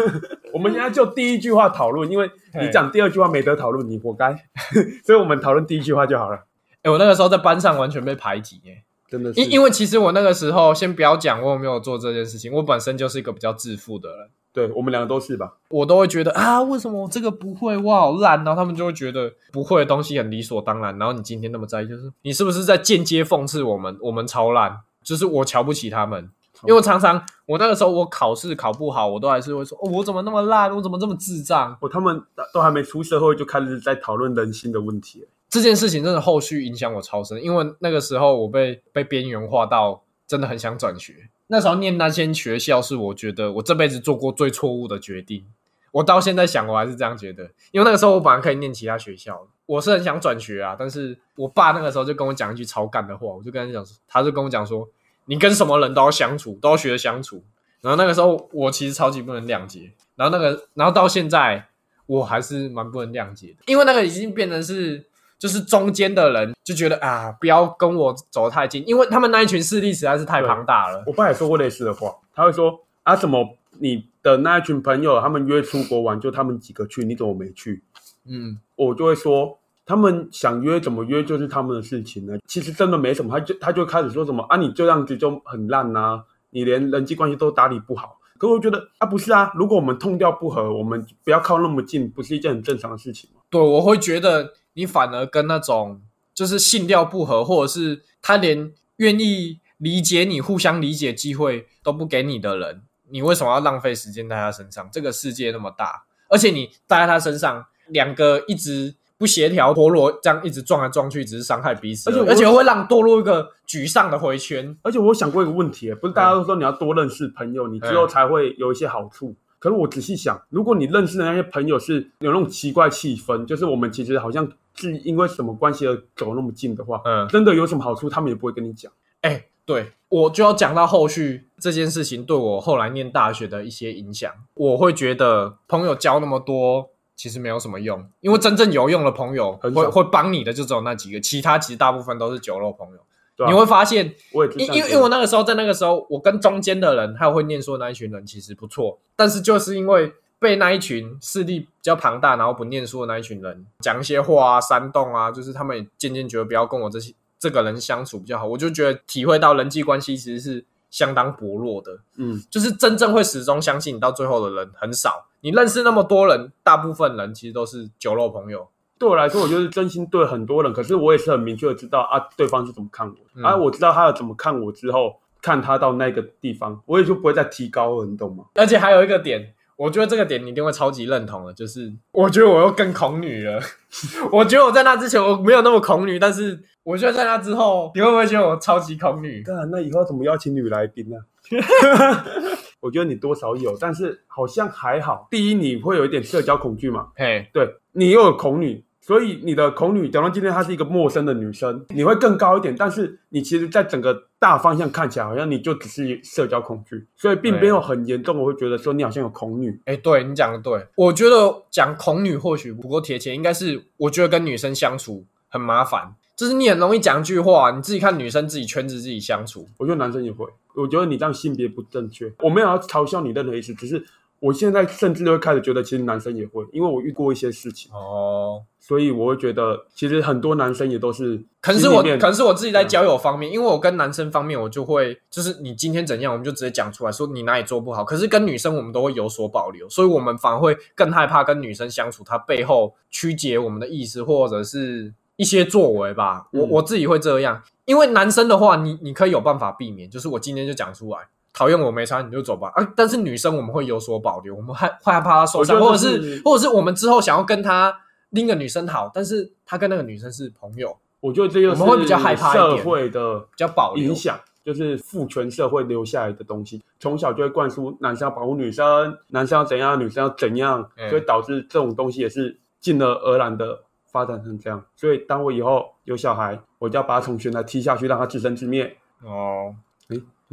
[0.54, 4.34] 我们现在就第一句话讨论，因为你讲第二句话没得讨论，你活该。
[5.06, 6.46] 所以我们讨论第一句话就好了。
[6.82, 8.84] 哎、我那个时候在班上完全被排挤耶。
[9.10, 15.54] 真的是，因因为其实我那个时候，先不要讲我有没有做这件事情，我本身就是一个比较自负的人，对我们两个都是吧？
[15.70, 23.98] 我都会觉得啊，为什么我这个不会，我好烂，然后他们就会觉得不会的东西很理所当然，然后你今天那么在意，就是你是不是在间接讽刺我们？
[24.02, 26.30] 我们超烂，就是我瞧不起他们。
[26.64, 31.74] 因为我常常，我那个时候我考试考不好，我都还是会说，哦，我怎么那么烂，我怎么这么智障？
[31.80, 32.22] 哦，他们
[32.54, 35.28] 都还没出社会就开始在讨论人性的问题了。
[35.50, 41.30] 这件事情真的后续影响我超深，因为那个时候我被被边缘化到真的很想转学。
[41.48, 45.44] 那时候念那间学校是我觉得我这辈子做过最错误的决定。
[45.92, 54.88] 我到现在想，我还是这样觉得，因为那个时候我本来可以念其他学校，我是很想转学啊，但是我爸那个时候就跟我讲一句超干的话，我就跟他讲，他就跟我讲说，
[55.26, 57.44] 你跟什么人都要相处，都要学着相处。
[57.82, 61.70] 然后那个时候我其实超级不能谅解，然后那个，然后到现在
[62.06, 65.09] 我还是蛮不能谅解的，因为那个已经变成是。
[65.40, 71.02] 就是中间的人就觉得啊，不要跟我走得太近，因为他们那一群势力实在是太庞大了。
[71.08, 77.82] 我爸也说过类似的话，他会说啊，怎么你的那一群朋友，他们约出国玩，就他们几个去，你怎么没去？
[78.28, 82.38] 嗯，我就会说，他们想约怎么约就是他们的事情呢。
[82.46, 88.18] 其实真的没什么，他就他就开始说什么啊，你这样子就很烂呐、你连人际关系都打理不好。
[88.38, 93.42] 可我觉得啊，不是啊，如果我们痛掉不合，我们不要靠那么近，不是一件很正常的事情吗？
[93.50, 96.02] 对，我会觉得你反而跟那种
[96.34, 104.90] 就是性调不合，或者是他连愿意理解你、互相理解机会都不给你的人，你为什么要浪费时间在他身上？
[104.92, 114.78] 这个世界那么大，而且你待在他身上，两个一直不协调、脱落，这样一直撞来撞去，只是伤害彼此，而且而且会让堕入一个沮丧的回圈。
[114.82, 119.36] 而且我想过一个问题，不是大家都说你要多认识朋友，你之后才会有一些好处。
[119.60, 128.90] 可是我仔细想，如果你认识的那些朋友是有那种奇怪气氛，就是我们其实好像是因为什么关系而走那么近的话，嗯，真的有什么好处，他们也不会跟你讲。
[129.22, 134.32] 哎，对我就要讲到后续这件事情对我后来念大学的一些影响。
[134.54, 143.00] 我会觉得朋友交那么多，其实没有什么用，因为真正有用的朋友很会会帮你的就只有那几个，其他其实大部分都是酒肉朋友。
[143.40, 165.28] 对啊你会发现，我也是这样因因为因为我那个时候在那个时候，我跟中间的人还有会念书的那一群人其实不错，但是就是因为被那一群势力比较庞大，然后不念书的那一群人讲一些话啊、煽动啊，就是他们也渐渐觉得不要跟我这些 这个人相处比较好，我就觉得体会到人际关系其实是相当薄弱的，嗯，就是真正会始终相信你到最后的人很少。
[165.40, 168.68] 你认识那么多人，大部分人其实都是酒肉朋友。
[169.00, 178.44] 对我来说，我就是真心对很多人，可是我也是很明确的知道啊，对方是怎么看我的，嗯啊，我知道他要怎么看我之后，看他到那个地方，我也就不会再提高了，你懂吗？
[178.56, 183.62] 而且还有一个点，我觉得这个点你一定会超级认同的，就是我觉得我又更恐女了。
[184.32, 189.42] 我觉得我在那之前我没有那么恐女，但是我觉得在那之后，你会不会觉得我超级恐女？
[189.44, 191.16] 当然，那以后怎么邀请女来宾呢、
[192.82, 195.28] 我觉得你多少有，但是好像还好。
[195.32, 197.08] 第一，你会有一点社交恐惧嘛？
[197.16, 202.76] 嘿，对你又有恐女，所以你的恐女，假如今天她是一个陌生的女生，你会更高一点。
[202.78, 208.38] 但是你其实，在整个大方向看起来，好像你就只是社交恐惧，所以并没有很严重。
[208.38, 209.82] 我会觉得说你好像有恐女。
[209.86, 220.46] 哎，对你讲的对，我觉得讲恐女或许不够贴切，应该是我觉得跟女生相处很麻烦，就是你很容易讲一句话，你自己看女生自己圈子自己相处，我觉得男生也会。
[220.76, 224.06] 我觉得你这样性别不正确，我没有要嘲笑你任何意思，只是
[224.40, 228.64] 我现在甚至会开始觉得，其实男生也会，因为我遇过一些事情，哦。
[228.80, 238.04] 所以我会觉得，其实很多男生也都是可能是我，可能是我自己在交友方面，因为我跟男生方面，我就会就是你今天怎样，我们就直接讲出来说你哪里做不好。
[238.04, 246.48] 可是跟女生，我们都会有所保留，所以我们反而会更害怕跟女生相处，她背后曲解我们的意思，或者是一些作为吧。
[246.54, 251.28] 我嗯我自己会这样，因为男生的话，你你可以有办法避免，就是我今天就讲出来。
[251.52, 252.94] 讨厌我没差你就走吧啊！
[252.96, 257.94] 但是女生我们会有所保留，我们害害怕她受伤，或者是是或者是我们之后想要跟她
[258.30, 273.82] 另一个女生好，但是她跟那个女生是朋友，我觉得这就我们会比较害怕一社会的比较保留影响，就是父权社会留下来的东西，从小就会灌输男生要保护女生，男生要怎样，女生要怎样，嗯所以导致这种东西也是进而而然的
[274.12, 274.86] 发展成这样。
[274.96, 278.96] 所以当我以后有小孩，我就要把他从悬崖踢下去，让他自生自灭。
[279.24, 279.74] 哦。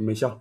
[0.04, 0.40] 没笑？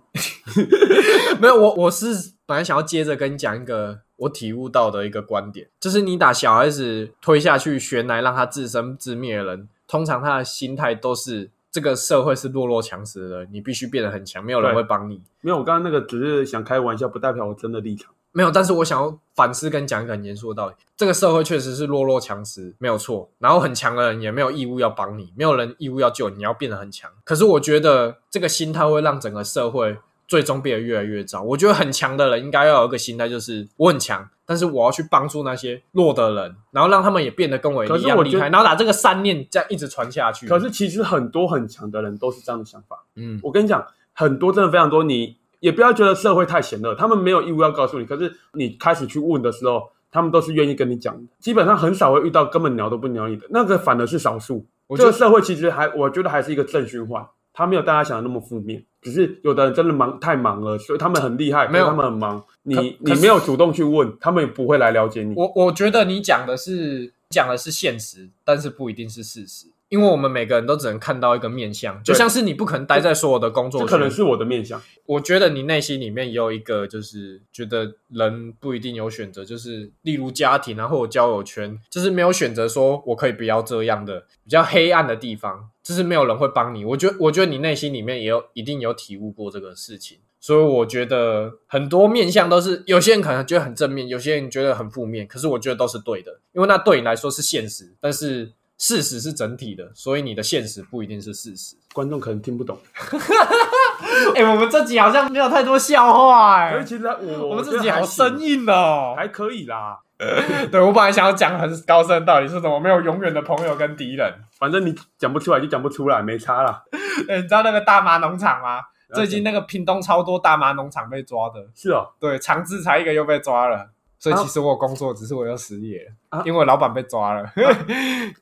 [1.40, 15.20] 没有，我我是本来想要接着跟你讲一个我体悟到的一个观点，就是你把小孩子推下去悬崖，让他自生自灭的人，通常他的心态都是这个社会是弱肉强食的，你必须变得很强，没有人会帮你。
[15.40, 18.12] 没有，我刚刚那个只是想开玩笑，不代表我真的立场。
[18.36, 23.30] 没有，但是我想要反思跟讲一个很严肃的道理：这个社会确实是弱肉强食，没有错。
[23.38, 27.10] 然后很强的人也没有义务要帮你，没有人义务要救你，你要变得很强。
[27.24, 29.96] 可是我觉得这个心态会让整个社会
[30.28, 31.40] 最终变得越来越糟。
[31.40, 40.46] 我觉得很强的人应该要有一个心态，就是我很强，但是我要去帮助那些弱的人，然后让他们也变得跟我一样厉害，然后把这个善念这样一直传下去。
[40.46, 43.02] 可是其实很多很强的人都是这样的想法。
[43.14, 43.82] 嗯，我跟你讲，
[44.12, 48.06] 很多真的非常多，你也不要觉得社会太险恶，他们没有义务要告诉你。
[48.06, 51.22] 可是你开始去问的时候，他们都是愿意跟你讲的。
[51.40, 54.64] 基本上很少会遇到根本鸟都不鸟你的，那个反而是少数。
[54.96, 58.80] 这个社会其实还，我觉得还是一个正循环，他没有大家想的那么负面。
[59.02, 62.40] 只是有的人真的忙太忙了，所以他们很厉害，没有他们很忙。
[62.62, 65.34] 你你没有主动去问，他们也不会来了解你。
[65.34, 74.80] 我我觉得你讲的是讲的是现实，但是不一定是事实，因为我们每个人都只能看到一个面相，就像是你不可能待在所有的工作圈，这可能是我的面相。
[75.04, 86.84] 我觉得你内心里面也有一个，就是觉得人不一定有选择，就是例如家庭啊，或者交友圈，就是没有选择说我可以不要这样的比较黑暗的地方，就是没有人会帮你。
[86.84, 101.76] 我觉得，我觉得你内心里面也有一定有体悟过这个事情，所以我觉得很多面相都是有些人可能觉得很正面，有些人觉得很负面，可是我觉得都是对的，因为那对你来说是现实，但是事实是整体的，所以你的现实不一定是事实。
[101.94, 102.78] 观众可能听不懂，
[104.36, 109.14] 哎、我们这集好像没有太多笑话哎、可是其实我我们觉自己好生硬哦。
[109.16, 109.98] 还可以啦。
[110.72, 112.80] 对我本来想要讲很高深的道理是什么？
[112.80, 114.32] 没有永远的朋友跟敌人。
[114.58, 116.82] 反正你讲不出来就讲不出来，没差啦。
[117.28, 118.80] 哎，你知道那个大麻农场吗？
[119.14, 123.90] 最近那个屏东超多大麻农场被抓的，是哦，对，长治才一个又被抓了。
[124.18, 127.50] 所以啊其实我有工作，只是我又失业了，啊因为我老板被抓了。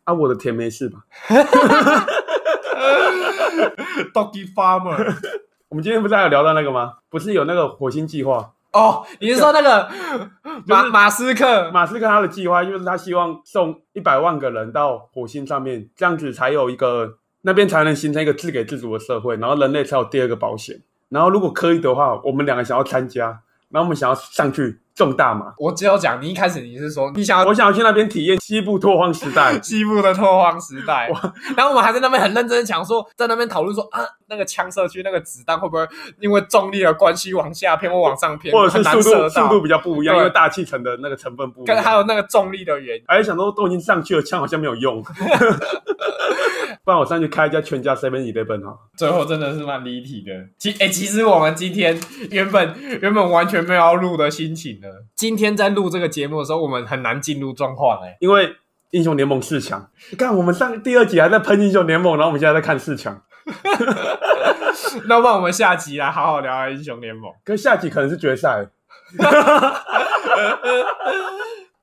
[0.04, 1.00] 啊，我的田没事吧
[4.12, 5.14] ？Doggy Farmer，
[5.68, 6.94] 我们今天不是还有聊到那个吗？
[7.10, 8.52] 不是有那个火星计划？
[8.72, 9.88] 哦，你是说那个
[10.66, 11.70] 马马斯克？
[11.70, 20.82] 马斯克他的计划就是他希望送一百万个人到火星上面，这样子才有一个那边才能形成一个自给自足的社会，然后人类才有第二个保险。
[21.08, 23.26] 然后如果可以的话，我们两个想要参加，
[23.68, 25.54] 然后我们想要上去种大麻。
[25.58, 29.58] 我只有讲，你一开始你是说你想要我想要去那边体验西部拓荒时代。
[29.62, 31.08] 西部的拓荒时代，
[31.56, 35.88] 然后我们还在那边很认真的讲说，在那边讨论说啊，那个枪射去那个子弹会不会
[36.20, 41.94] 因为重力的关系往下偏或往上偏，或者是难速度速度比较不一样，因为大气层的那个成分不一跟还。
[41.94, 43.04] 有那个重力的原因。
[43.06, 45.00] 还想说都已经上去了，枪好像没有用，
[46.84, 48.78] 不然我上去开一家全家 Seven Eleven 哈。
[48.96, 50.32] 最后真的是蛮离题的。
[50.58, 51.98] 其哎、其实我们今天
[52.30, 54.88] 原本原本完全没有要录的心情呢。
[55.14, 58.16] 今天在录这个节目的时候，我们很难进入状况哎。
[58.20, 58.54] 因为
[58.90, 63.22] 英雄联盟四强，你看我们上第二集还在喷英雄联盟，然后我们现在在看四强，
[65.08, 67.32] 那不然我们下集来好好聊聊英雄联盟。
[67.44, 68.68] 可是下集可能是决赛。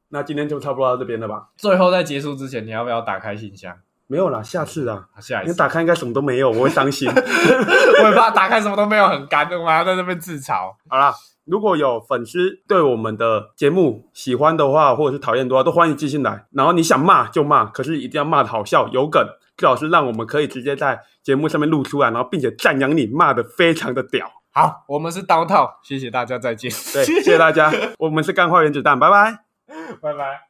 [0.10, 1.48] 那今天就差不多到这边了吧？
[1.58, 3.74] 最后在结束之前，你要不要打开信箱？
[4.12, 7.08] 没有啦，下次啦，下一次，你打开应该什么都没有，我会伤心。
[8.04, 10.74] 我也怕打开什么都没有，很干，我们还要在那边自嘲。
[10.90, 11.14] 好啦，
[11.46, 16.46] 如果有粉丝对我们的节目喜欢的话，或者是讨厌的话，都欢迎寄信来。
[16.52, 24.30] 然后你想骂就骂，可是一定要骂的好笑、有梗，最好是让我们可以直接在节目上面录出来，然后并且赞扬你骂的非常的屌。
[24.52, 26.70] 好，我们是刀套，谢谢大家，再见。
[26.92, 29.46] 对，谢谢大家，我们是干话原子弹，拜拜。
[30.04, 30.42] 拜拜。